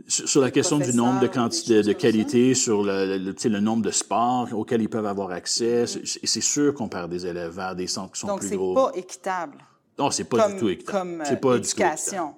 [0.08, 3.34] sur la question du nombre de ou des quantité choses de qualité, sur le, le,
[3.48, 5.32] le nombre de sports auxquels ils peuvent avoir Mm-hmm.
[5.32, 8.48] accès, c'est c'est sûr qu'on perd des élèves vers des centres qui sont Donc, plus
[8.48, 8.74] c'est gros.
[8.74, 9.58] pas équitable.
[9.98, 11.20] Non, c'est pas Comme- du tout équitable.
[11.20, 11.76] euh, c'est pas du tout.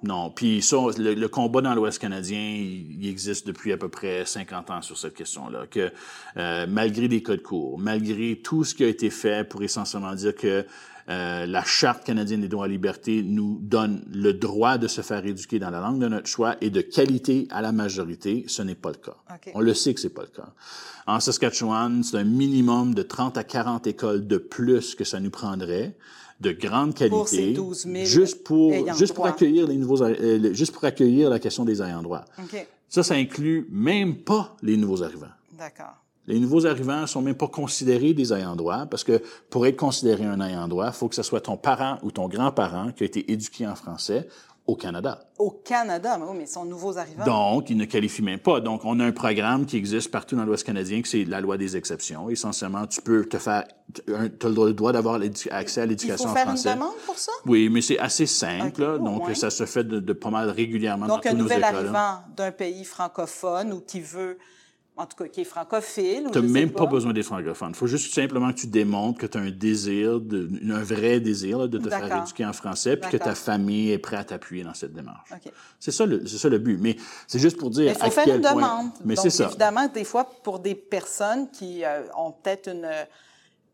[0.03, 3.87] Non, puis ça, le, le combat dans l'Ouest canadien, il, il existe depuis à peu
[3.87, 5.65] près 50 ans sur cette question-là.
[5.67, 5.91] Que
[6.37, 10.35] euh, malgré les codes courts, malgré tout ce qui a été fait pour essentiellement dire
[10.35, 10.65] que
[11.07, 15.23] euh, la Charte canadienne des droits et libertés nous donne le droit de se faire
[15.25, 18.73] éduquer dans la langue de notre choix et de qualité à la majorité, ce n'est
[18.75, 19.15] pas le cas.
[19.53, 20.49] On le sait que c'est pas le cas.
[21.07, 25.29] En Saskatchewan, c'est un minimum de 30 à 40 écoles de plus que ça nous
[25.29, 25.95] prendrait
[26.41, 30.53] de grande qualité, Pour ces 12 000 juste pour juste pour accueillir les nouveaux euh,
[30.53, 32.25] juste pour accueillir la question des ayants droit.
[32.39, 32.67] OK.
[32.89, 35.31] Ça, ça inclut même pas les nouveaux arrivants.
[35.57, 35.95] D'accord.
[36.27, 39.77] Les nouveaux arrivants ne sont même pas considérés des ayants droit parce que pour être
[39.77, 43.05] considéré un ayant droit, faut que ce soit ton parent ou ton grand-parent qui a
[43.05, 44.27] été éduqué en français
[44.67, 45.19] au Canada.
[45.37, 47.25] Au Canada, mais oui, mais ils sont nouveaux arrivants.
[47.25, 48.61] Donc, ils ne qualifient même pas.
[48.61, 51.57] Donc, on a un programme qui existe partout dans l'Ouest canadien, que c'est la loi
[51.57, 52.29] des exceptions.
[52.29, 55.19] Essentiellement, tu peux te faire, tu as le droit d'avoir
[55.51, 56.51] accès à l'éducation en français.
[56.51, 57.31] Il faut faire une demande pour ça?
[57.45, 58.99] Oui, mais c'est assez simple.
[58.99, 61.63] Donc, ça se fait de, de pas mal régulièrement Donc, dans un tous nos nouvel
[61.63, 64.37] arrivant d'un pays francophone ou qui veut,
[64.97, 66.27] en tout cas, qui est francophile.
[66.31, 67.69] Tu n'as même pas besoin d'être francophone.
[67.71, 71.19] Il faut juste simplement que tu démontres que tu as un désir, de, un vrai
[71.19, 74.23] désir là, de te faire éduquer en français, puis que ta famille est prête à
[74.23, 75.29] t'appuyer dans cette démarche.
[75.33, 75.51] OK.
[75.79, 76.77] C'est ça, le- ça le but.
[76.79, 76.95] Mais
[77.27, 78.89] c'est juste pour dire Il faut à faire quel une point- demande.
[79.03, 79.47] Mais c'est ça.
[79.47, 82.87] Évidemment, des fois, pour des personnes qui euh, ont peut-être une,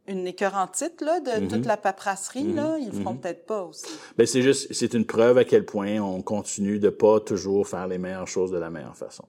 [0.08, 1.48] une écœurantite là, de Mm-hmm.
[1.48, 3.86] toute la paperasserie, là, ils le feront peut-être pas aussi.
[4.18, 7.88] Ben, c'est juste, c'est une preuve à quel point on continue de pas toujours faire
[7.88, 9.26] les meilleures choses de la meilleure façon.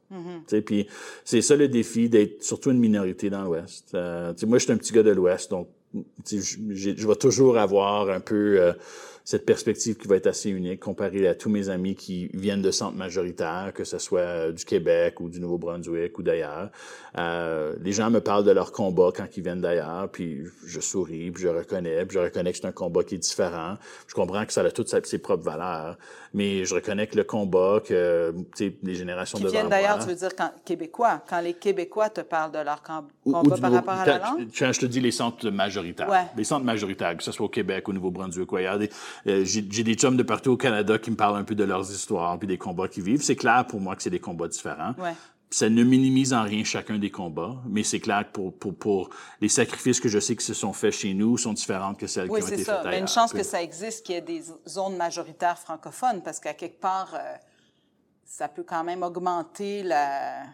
[0.67, 0.89] Puis
[1.25, 3.91] c'est ça le défi d'être surtout une minorité dans l'Ouest.
[3.95, 5.69] Euh, moi, je suis un petit gars de l'Ouest, donc
[6.27, 8.73] je vais toujours avoir un peu euh,
[9.25, 12.71] cette perspective qui va être assez unique comparée à tous mes amis qui viennent de
[12.71, 16.71] centres majoritaires, que ce soit du Québec ou du Nouveau-Brunswick ou d'ailleurs.
[17.19, 21.31] Euh, les gens me parlent de leur combat quand ils viennent d'ailleurs, puis je souris,
[21.31, 23.77] puis je reconnais, puis je reconnais que c'est un combat qui est différent.
[24.07, 25.99] Je comprends que ça a toutes ses propres valeurs,
[26.35, 28.35] mais je reconnais que le combat que
[28.83, 32.53] les générations devant viennent d'ailleurs, tu veux dire quand, québécois, quand les Québécois te parlent
[32.53, 32.83] de leur
[33.25, 34.49] ou- combat ou par rapport à la langue?
[34.59, 36.25] Quand je te dis les centres majoritaires, Ouais.
[36.37, 38.90] les centres majoritaires, que ce soit au Québec, au Nouveau-Brunswick des-
[39.27, 41.64] euh, j'ai j'ai des chums de partout au Canada qui me parlent un peu de
[41.64, 43.23] leurs histoires puis des combats qu'ils vivent.
[43.23, 44.95] C'est clair pour moi que c'est des combats différents.
[44.99, 45.12] Ouais.
[45.53, 49.11] Ça ne minimise en rien chacun des combats, mais c'est clair que pour, pour, pour
[49.41, 52.31] les sacrifices que je sais qui se sont faits chez nous sont différentes que celles
[52.31, 52.77] Oui, qui ont c'est été ça.
[52.77, 53.01] faites Mais ailleurs.
[53.03, 56.81] une chance que ça existe, qu'il y ait des zones majoritaires francophones, parce qu'à quelque
[56.81, 57.35] part, euh,
[58.25, 60.45] ça peut quand même augmenter la.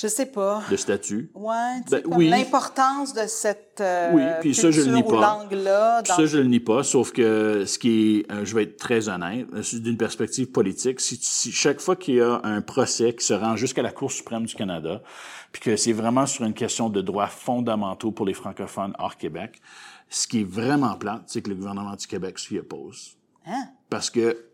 [0.00, 0.62] Je sais pas.
[0.70, 1.28] Le statut.
[1.34, 2.28] Ouais, Ben, comme oui.
[2.28, 5.38] l'importance de cette euh, Oui, puis ça, je le culture nie ou pas.
[5.38, 6.02] langue-là.
[6.02, 8.76] dans- Ça, je le nie pas, sauf que ce qui est, euh, je vais être
[8.76, 13.12] très honnête, euh, d'une perspective politique, si, si chaque fois qu'il y a un procès
[13.12, 15.02] qui se rend jusqu'à la Cour suprême du Canada,
[15.50, 19.60] puis que c'est vraiment sur une question de droits fondamentaux pour les francophones hors Québec,
[20.08, 23.16] ce qui est vraiment plate, c'est que le gouvernement du Québec s'y oppose.
[23.48, 23.64] Hein?
[23.90, 24.44] Parce que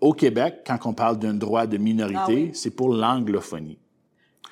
[0.00, 2.50] au Québec, quand on parle d'un droit de minorité, Ah oui.
[2.54, 3.78] c'est pour l'anglophonie.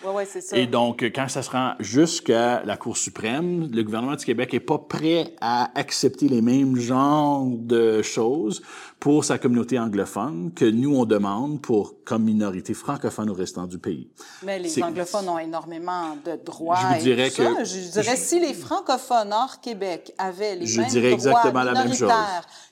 [0.05, 0.57] Oui, oui, c'est ça.
[0.57, 4.61] Et donc, quand ça se rend jusqu'à la Cour suprême, le gouvernement du Québec est
[4.61, 8.63] pas prêt à accepter les mêmes genres de choses
[9.01, 13.79] pour sa communauté anglophone que nous, on demande pour comme minorité francophone au restant du
[13.79, 14.09] pays.
[14.45, 16.77] Mais les anglophones ont énormément de droits.
[16.81, 17.45] Je vous et dirais ça.
[17.45, 21.63] que- Je dirais, si les francophones hors Québec avaient les Je mêmes dirais droits exactement
[21.65, 22.11] la même chose.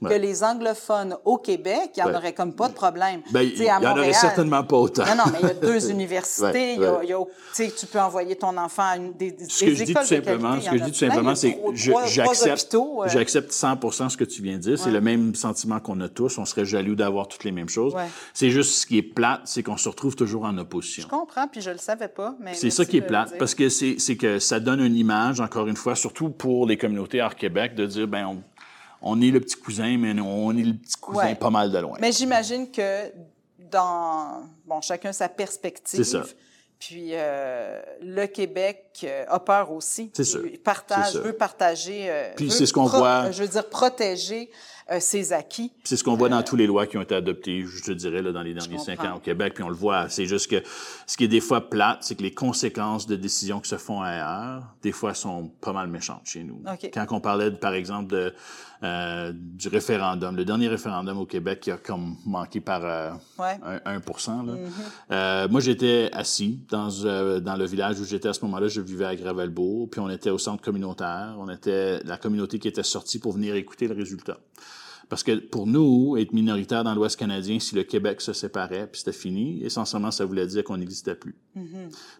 [0.03, 0.11] Ouais.
[0.11, 2.17] que les anglophones au Québec, il n'y en Ouais.
[2.17, 3.23] aurait comme pas de problème.
[3.31, 5.05] Ben, il sais, y à en aurait certainement pas autant.
[5.07, 6.45] Non, non, mais il y a deux universités.
[6.53, 7.07] Ouais, il y a- ouais.
[7.07, 7.16] y a-
[7.53, 10.01] sais, tu peux envoyer ton enfant à une, des, des Ce que je dis tout
[10.01, 11.09] de simplement, qualité, ce que je dis tout plein.
[11.09, 14.79] simplement, c'est j'accepte, euh, j'accepte 100% ce que tu viens de dire.
[14.79, 16.39] C'est le même sentiment qu'on a tous.
[16.39, 17.95] On serait jaloux d'avoir toutes les mêmes choses.
[17.95, 18.07] Ouais.
[18.35, 21.03] C'est juste ce qui est plate, c'est qu'on se retrouve toujours en opposition.
[21.03, 22.35] Je comprends, puis je le savais pas.
[22.41, 25.41] mais C'est ça qui est plate, parce que c'est c'est que ça donne une image,
[25.41, 28.43] encore une fois, surtout pour les communautés hors Québec, de dire, ben, on,
[29.03, 31.35] on est le petit cousin, mais on est le petit cousin Ouais.
[31.35, 31.97] pas mal de loin.
[32.01, 33.11] Mais j'imagine que
[33.71, 35.99] dans bon chacun sa perspective.
[36.79, 40.11] Puis euh, le Québec euh, a peur aussi.
[40.15, 40.43] C'est sûr.
[40.47, 41.23] Il partage, sûr.
[41.23, 42.11] veut partager.
[42.11, 44.51] euh, Puis c'est ce qu'on voit- Je veux dire protéger
[44.93, 45.73] euh, ses acquis.
[45.85, 48.21] C'est ce qu'on voit dans toutes les lois qui ont été adoptées, je te dirais,
[48.23, 50.09] là, dans les derniers cinq ans au Québec, puis on le voit.
[50.11, 50.63] C'est juste que
[51.07, 54.03] ce qui est des fois plate, c'est que les conséquences de décisions qui se font
[54.03, 56.63] ailleurs, des fois, sont pas mal méchantes chez nous.
[56.71, 56.91] OK.
[56.93, 58.35] Quand on parlait, par exemple, de,
[58.87, 63.59] euh, du référendum, le dernier référendum au Québec qui a comme manqué par euh, Ouais.
[63.85, 64.01] un 1 là.
[64.01, 64.57] Mm-hmm.
[65.11, 68.69] Euh, moi, j'étais assis dans, euh, dans le village où j'étais à ce moment-là.
[68.69, 71.35] Je vivais à Gravelbourg, puis on était au centre communautaire.
[71.39, 74.39] On était la communauté qui était sortie pour venir écouter le résultat.
[75.09, 78.99] Parce que pour nous, être minoritaire dans l'Ouest canadien, si le Québec se séparait, puis
[79.01, 81.37] c'était fini, essentiellement, ça voulait dire qu'on n'existait plus.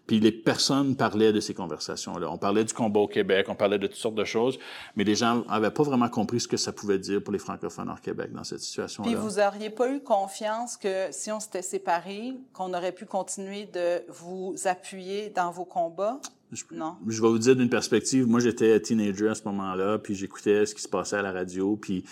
[0.07, 2.31] Puis les personnes parlaient de ces conversations-là.
[2.31, 4.57] On parlait du combat au Québec, on parlait de toutes sortes de choses,
[4.95, 7.89] mais les gens n'avaient pas vraiment compris ce que ça pouvait dire pour les francophones
[7.89, 9.09] hors Québec dans cette situation-là.
[9.09, 13.65] Puis vous auriez pas eu confiance que si on s'était séparés, qu'on aurait pu continuer
[13.65, 16.19] de vous appuyer dans vos combats?
[16.51, 16.95] Je- Non.
[17.07, 18.25] Je vais vous dire d'une perspective.
[18.25, 21.75] Moi, j'étais teenager à ce moment-là, puis j'écoutais ce qui se passait à la radio,
[21.75, 22.03] puis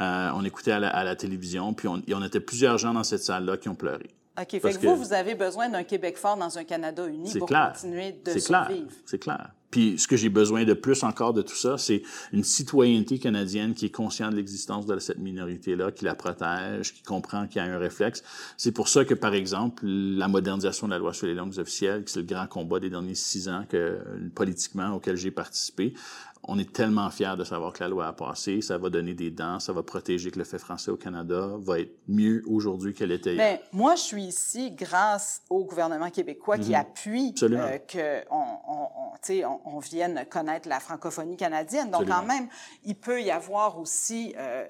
[0.00, 2.94] euh, on écoutait à la, à la télévision, puis on, et on était plusieurs gens
[2.94, 4.08] dans cette salle-là qui ont pleuré.
[4.40, 4.48] OK.
[4.50, 7.48] Fait que, que- vous, vous avez besoin d'un Québec fort dans un Canada uni pour
[7.48, 7.72] clair.
[7.74, 8.66] continuer de C'est clair.
[8.66, 8.90] survivre.
[9.04, 9.50] C'est clair.
[9.70, 12.02] Puis ce que j'ai besoin de plus encore de tout ça, c'est
[12.34, 17.02] une citoyenneté canadienne qui est consciente de l'existence de cette minorité-là, qui la protège, qui
[17.02, 18.22] comprend qu'il y a un réflexe.
[18.58, 22.04] C'est pour ça que, par exemple, la modernisation de la loi sur les langues officielles,
[22.04, 23.98] qui c'est le grand combat des derniers six ans que
[24.34, 25.94] politiquement auquel j'ai participé,
[26.44, 29.30] on est tellement fiers de savoir que la loi a passé, ça va donner des
[29.30, 33.12] dents, ça va protéger que le fait français au Canada va être mieux aujourd'hui qu'elle
[33.12, 33.38] était hier.
[33.60, 37.30] Mais moi, je suis ici grâce au gouvernement québécois qui appuie Mhm.
[37.30, 37.62] Absolument.
[37.62, 41.90] euh, que on, on, vienne connaître la francophonie canadienne.
[41.90, 42.48] Donc, quand même,
[42.84, 44.34] il peut y avoir aussi...
[44.36, 44.66] euh,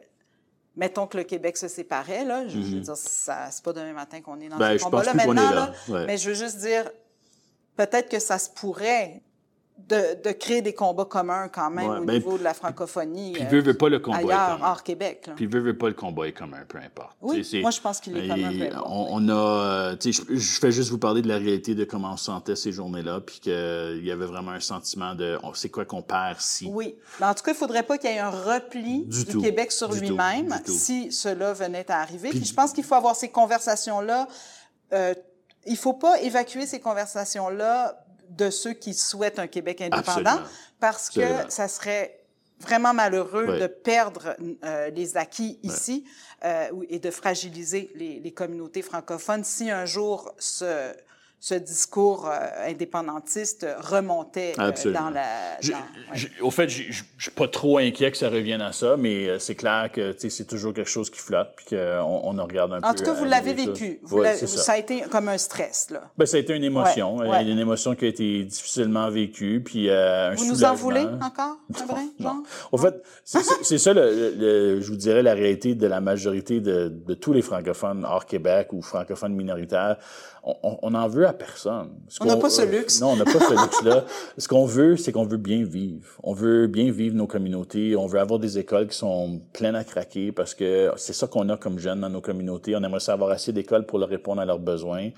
[0.75, 2.49] Mettons que le Québec se séparait, là.
[2.49, 4.79] Je, je veux dire, ça, c'est pas demain matin qu'on est dans Mhm.
[4.79, 5.73] Ce pense combat-là qu'on maintenant, est là.
[5.89, 5.95] là.
[5.95, 6.07] Ouais.
[6.07, 6.91] Mais je veux juste dire,
[7.77, 9.23] peut-être que ça se pourrait
[9.89, 13.33] de, de créer des combats communs quand même Ouais, au ben, niveau de la francophonie
[13.33, 14.69] Puis euh, veut, veut pas le combat est ailleurs, commun.
[14.71, 15.25] hors Québec.
[15.27, 15.33] là.
[15.37, 17.17] Puis veut, veut pas le combat est commun, peu importe.
[17.21, 18.53] Oui, moi, je pense qu'il est commun,
[18.87, 21.75] on, on a, euh, tu sais, je, je fais juste vous parler de la réalité
[21.75, 23.53] de comment on se sentait ces journées-là, puis qu'il
[24.05, 26.69] y avait vraiment un sentiment de, on- c'est quoi qu'on perd si?
[26.73, 26.95] Oui.
[27.21, 29.43] Mais en tout cas, il faudrait pas qu'il y ait un repli Du du, tout.
[29.43, 32.31] Québec sur lui-même si cela venait à arriver.
[32.31, 34.29] Puis, Puis- je pense qu'il faut avoir ces conversations-là.
[34.93, 35.15] Euh,
[35.67, 38.02] il faut pas évacuer ces conversations-là
[38.37, 40.49] de ceux qui souhaitent un Québec indépendant Absolument.
[40.81, 41.51] parce que Absolument.
[41.51, 42.19] ça serait
[42.61, 46.05] vraiment malheureux de perdre euh, les acquis ici
[46.45, 50.93] euh, et de fragiliser les, les communautés francophones si un jour ce,
[51.45, 55.07] ce discours euh, indépendantiste remontait euh, Absolument.
[55.07, 55.61] dans la...
[55.61, 55.83] Je- dans- ouais.
[56.15, 59.29] je- au fait, je je suis pas trop inquiet que ça revienne à ça, mais
[59.29, 62.73] euh, c'est clair que c'est toujours quelque chose qui flotte, puis qu'on on en regarde
[62.75, 62.87] un peu.
[62.87, 63.99] En tout cas, vous l'avez vécu.
[64.05, 64.47] Vous Ouais, ça.
[64.47, 64.73] ça.
[64.73, 66.03] a été comme un stress, là.
[66.17, 69.89] Ben, ça a été une émotion, Ouais, une émotion qui a été difficilement vécue, puis
[69.91, 71.57] euh, un Vous nous en voulez encore,
[71.89, 72.31] vrai, Non.
[72.31, 72.43] Jean?
[72.71, 76.01] En fait, c'est ça- c'est ça, le, le- je vous dirais, la réalité de la
[76.01, 79.97] majorité de, de tous les francophones hors Québec ou francophones minoritaires.
[80.45, 81.91] On, on- on en veut à personne.
[82.09, 83.01] Ce On n'a pas ce luxe.
[83.01, 84.05] non, on n'a pas ce luxe-là.
[84.37, 86.05] Ce qu'on veut, c'est qu'on veut bien vivre.
[86.25, 87.95] On veut bien vivre nos communautés.
[87.95, 91.49] On veut avoir des écoles qui sont pleines à craquer parce que c'est ça qu'on
[91.49, 92.75] a comme jeunes dans nos communautés.
[92.75, 95.11] On aimerait ça avoir assez d'écoles pour leur répondre à leurs besoins.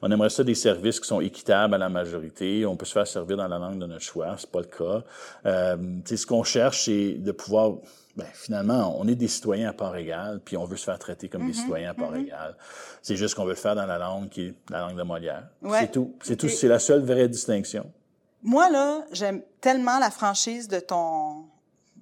[0.00, 2.64] On aimerait ça des services qui sont équitables à la majorité.
[2.64, 4.34] On peut se faire servir dans la langue de notre choix.
[4.38, 5.04] C'est pas le cas.
[5.44, 7.72] Euh, ce qu'on cherche, c'est de pouvoir
[8.16, 11.28] ben, finalement, on est des citoyens à part égale, puis on veut se faire traiter
[11.28, 12.56] comme Mm-hmm, des citoyens à part égale.
[13.02, 15.48] C'est juste qu'on veut le faire dans la langue qui est la langue de Molière.
[15.62, 15.80] Ouais.
[15.80, 16.14] C'est tout.
[16.22, 16.46] C'est tout.
[16.46, 17.90] Et- C'est la seule vraie distinction.
[18.42, 21.44] Moi, là, j'aime tellement la franchise de ton,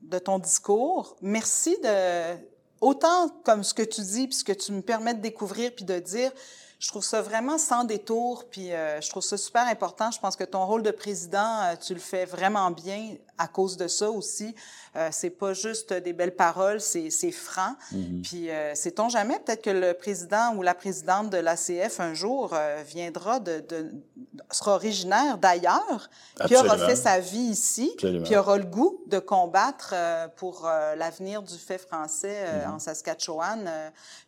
[0.03, 1.17] de ton discours.
[1.21, 2.37] Merci de,
[2.81, 5.85] autant comme ce que tu dis, puis ce que tu me permets de découvrir, puis
[5.85, 6.31] de dire,
[6.79, 10.11] je trouve ça vraiment sans détour, puis euh, je trouve ça super important.
[10.13, 13.77] Je pense que ton rôle de président, euh, tu le fais vraiment bien à cause
[13.77, 14.55] de ça aussi.
[14.97, 17.75] Euh, c'est pas juste des belles paroles, c'est c'est franc.
[18.23, 22.51] Puis euh, sait-on jamais, peut-être que le président ou la présidente de l'ACF un jour
[22.53, 23.93] euh, viendra de, de
[24.51, 26.09] sera originaire d'ailleurs,
[26.47, 28.25] puis aura fait sa vie ici, Absolument.
[28.25, 32.71] puis aura le goût de combattre euh, pour euh, l'avenir du fait français Mm-hmm.
[32.71, 33.71] en Saskatchewan.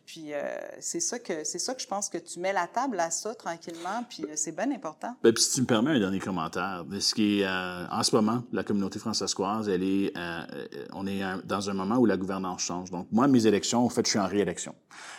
[0.05, 0.31] puis
[0.79, 3.33] c'est ça que c'est ça que je pense que tu mets la table à ça
[3.35, 5.15] tranquillement, puis c'est bien important.
[5.23, 8.43] Ben, puis si tu me permets un dernier commentaire, ce qui est en ce moment,
[8.51, 12.61] la communauté francescoise, elle est, euh, euh, on est dans un moment où la gouvernance
[12.61, 12.91] change.
[12.91, 14.73] Donc moi, mes élections, en fait, je suis en réélection.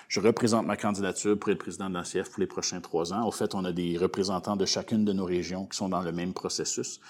[0.08, 3.26] Je représente ma candidature pour être président de pour les prochains trois ans.
[3.26, 6.12] Au fait, on a des représentants de chacune de nos régions qui sont dans le
[6.12, 7.00] même processus.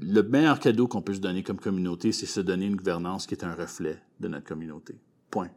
[0.00, 3.34] Le meilleur cadeau qu'on peut se donner comme communauté, c'est se donner une gouvernance qui
[3.34, 4.96] est un reflet de notre communauté.
[5.36, 5.50] Point.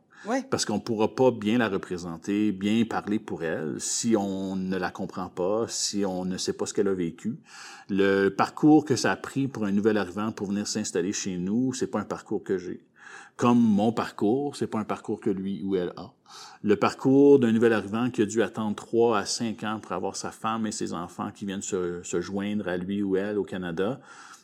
[0.49, 4.77] Parce qu'on ne pourra pas bien la représenter, bien parler pour elle, si on ne
[4.77, 7.39] la comprend pas, si on ne sait pas ce qu'elle a vécu.
[7.89, 11.73] Le parcours que ça a pris pour un nouvel arrivant pour venir s'installer chez nous,
[11.73, 12.83] c'est pas un parcours que j'ai.
[13.37, 16.11] Comme mon parcours, c'est pas un parcours que lui ou elle a.
[16.61, 20.17] Le parcours d'un nouvel arrivant qui a dû attendre trois à cinq ans pour avoir
[20.17, 23.45] sa femme et ses enfants qui viennent se, se joindre à lui ou elle au
[23.45, 24.01] Canada,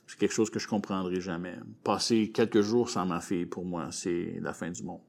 [0.07, 1.55] c'est quelque chose que je comprendrai jamais.
[1.83, 5.01] Passer quelques jours sans ma fille, pour moi, c'est la fin du monde.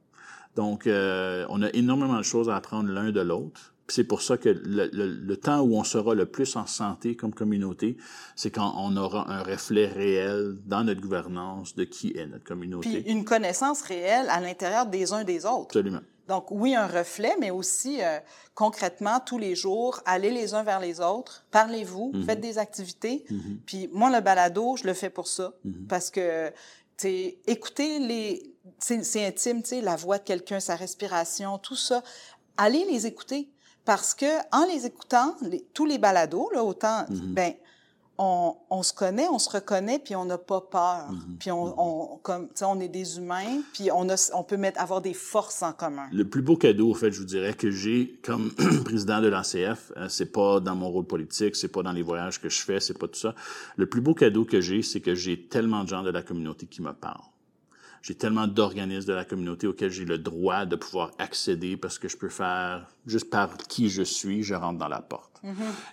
[0.57, 3.73] Donc, euh, on a énormément de choses à apprendre l'un de l'autre.
[3.85, 6.65] Puis C'est pour ça que le, le- le temps où on sera le plus en
[6.65, 7.95] santé comme communauté,
[8.35, 12.53] c'est quand on aura un reflet réel dans notre gouvernance de qui est notre Puis
[12.53, 13.09] communauté.
[13.09, 15.77] une connaissance réelle à l'intérieur des uns des autres.
[15.77, 16.01] Absolument.
[16.27, 18.17] Donc oui, un reflet, mais aussi euh,
[18.53, 22.23] concrètement, tous les jours, allez les uns vers les autres, parlez-vous, Mhm.
[22.25, 23.23] faites des activités.
[23.65, 25.85] Puis moi, le balado, je le fais pour ça, Mhm.
[25.87, 26.51] parce que,
[26.97, 28.53] tu sais, écoutez les...
[28.79, 32.03] C'est intime, tu sais, la voix de quelqu'un, sa respiration, tout ça.
[32.57, 33.49] Allez les écouter,
[33.85, 37.33] parce que en les écoutant, les- tous les balados, là, autant, Mhm.
[37.33, 37.53] ben
[38.17, 41.11] on, on, se connaît, on se reconnaît, puis on n'a pas peur.
[41.11, 41.37] Mhm.
[41.39, 44.57] Puis on, on comme, tu sais, on est des humains, puis on, a, on peut
[44.57, 46.07] mettre, avoir des forces en commun.
[46.11, 48.51] Le plus beau cadeau, en fait, je vous dirais que j'ai comme
[48.85, 52.41] président de l'ACF, euh, c'est pas dans mon rôle politique, c'est pas dans les voyages
[52.41, 53.35] que je fais, c'est pas tout ça.
[53.75, 56.65] Le plus beau cadeau que j'ai, c'est que j'ai tellement de gens de la communauté
[56.65, 57.21] qui me parlent.
[58.01, 62.07] J'ai tellement d'organismes de la communauté auxquels j'ai le droit de pouvoir accéder parce que
[62.07, 65.41] je peux faire, juste par qui je suis, je rentre dans la porte.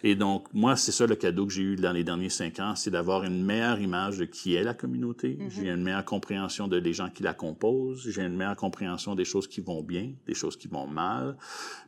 [0.03, 2.75] Et donc, moi, c'est ça le cadeau que j'ai eu dans les derniers cinq ans,
[2.75, 5.39] c'est d'avoir une meilleure image de qui est la communauté.
[5.49, 8.09] J'ai une meilleure compréhension de les gens qui la composent.
[8.09, 11.37] J'ai une meilleure compréhension des choses qui vont bien, des choses qui vont mal.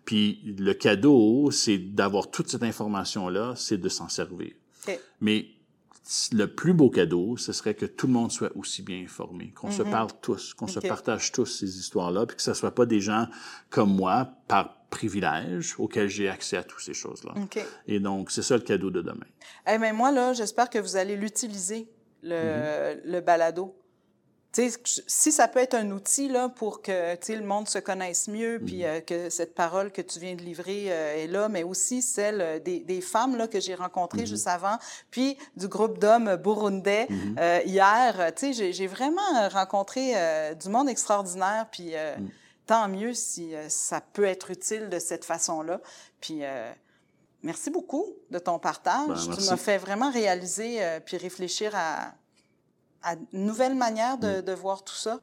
[0.05, 4.53] Puis le cadeau, c'est d'avoir toute cette information-là, c'est de s'en servir.
[5.21, 5.49] Mais
[6.33, 9.71] le plus beau cadeau, ce serait que tout le monde soit aussi bien informé, qu'on
[9.71, 13.01] se parle tous, qu'on se partage tous ces histoires-là, puis que ce soit pas des
[13.01, 13.27] gens
[13.71, 17.35] comme moi, par privilège, auxquels j'ai accès à toutes ces choses-là.
[17.87, 19.27] Et donc, c'est ça le cadeau de demain.
[19.69, 21.89] Eh ben moi, là, j'espère que vous allez l'utiliser,
[22.23, 23.75] le, le balado.
[25.07, 26.91] Si ça peut être un outil là, pour que
[27.33, 30.87] le monde se connaisse mieux, puis euh, que cette parole que tu viens de livrer
[30.89, 34.47] euh, est là, mais aussi celle euh, des, des femmes là, que j'ai rencontrées juste
[34.47, 34.79] avant,
[35.11, 37.07] puis du groupe d'hommes burundais
[37.39, 38.17] euh, hier.
[38.21, 40.15] euh, sais, j'ai- vraiment rencontré
[40.55, 42.15] du monde extraordinaire, puis euh,
[42.67, 45.81] tant mieux si ça peut être utile de cette façon-là.
[46.21, 46.41] Puis
[47.43, 49.29] merci beaucoup de ton partage.
[49.29, 52.13] Ben, tu m'as fait vraiment réaliser puis réfléchir à,
[53.03, 55.21] à une nouvelle manière de, de voir tout ça.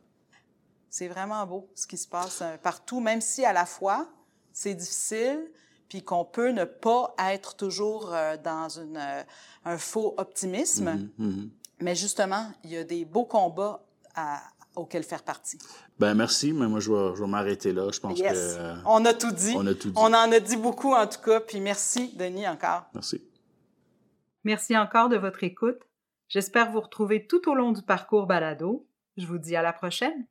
[0.89, 4.07] C'est vraiment beau ce qui se passe euh, partout, même si à la fois
[4.51, 5.49] c'est difficile,
[5.89, 9.23] puis qu'on peut ne pas être toujours euh, dans une, euh,
[9.65, 11.09] un faux optimisme.
[11.17, 11.49] Mhm.
[11.79, 13.83] Mais justement, il y a des beaux combats
[14.15, 14.41] à-
[14.75, 15.57] auxquels faire partie.
[15.99, 17.89] Ben merci, mais moi je vais, je vais m'arrêter là.
[17.91, 18.31] Je pense Yes.
[18.33, 19.53] que euh, On a tout dit.
[19.55, 19.95] on a tout dit.
[19.97, 21.39] On en a dit beaucoup en tout cas.
[21.39, 22.85] Puis merci, Denis, encore.
[22.93, 23.21] merci.
[24.43, 25.79] Merci encore de votre écoute.
[26.33, 28.87] J'espère vous retrouver tout au long du parcours balado.
[29.17, 30.25] Je vous dis à la prochaine.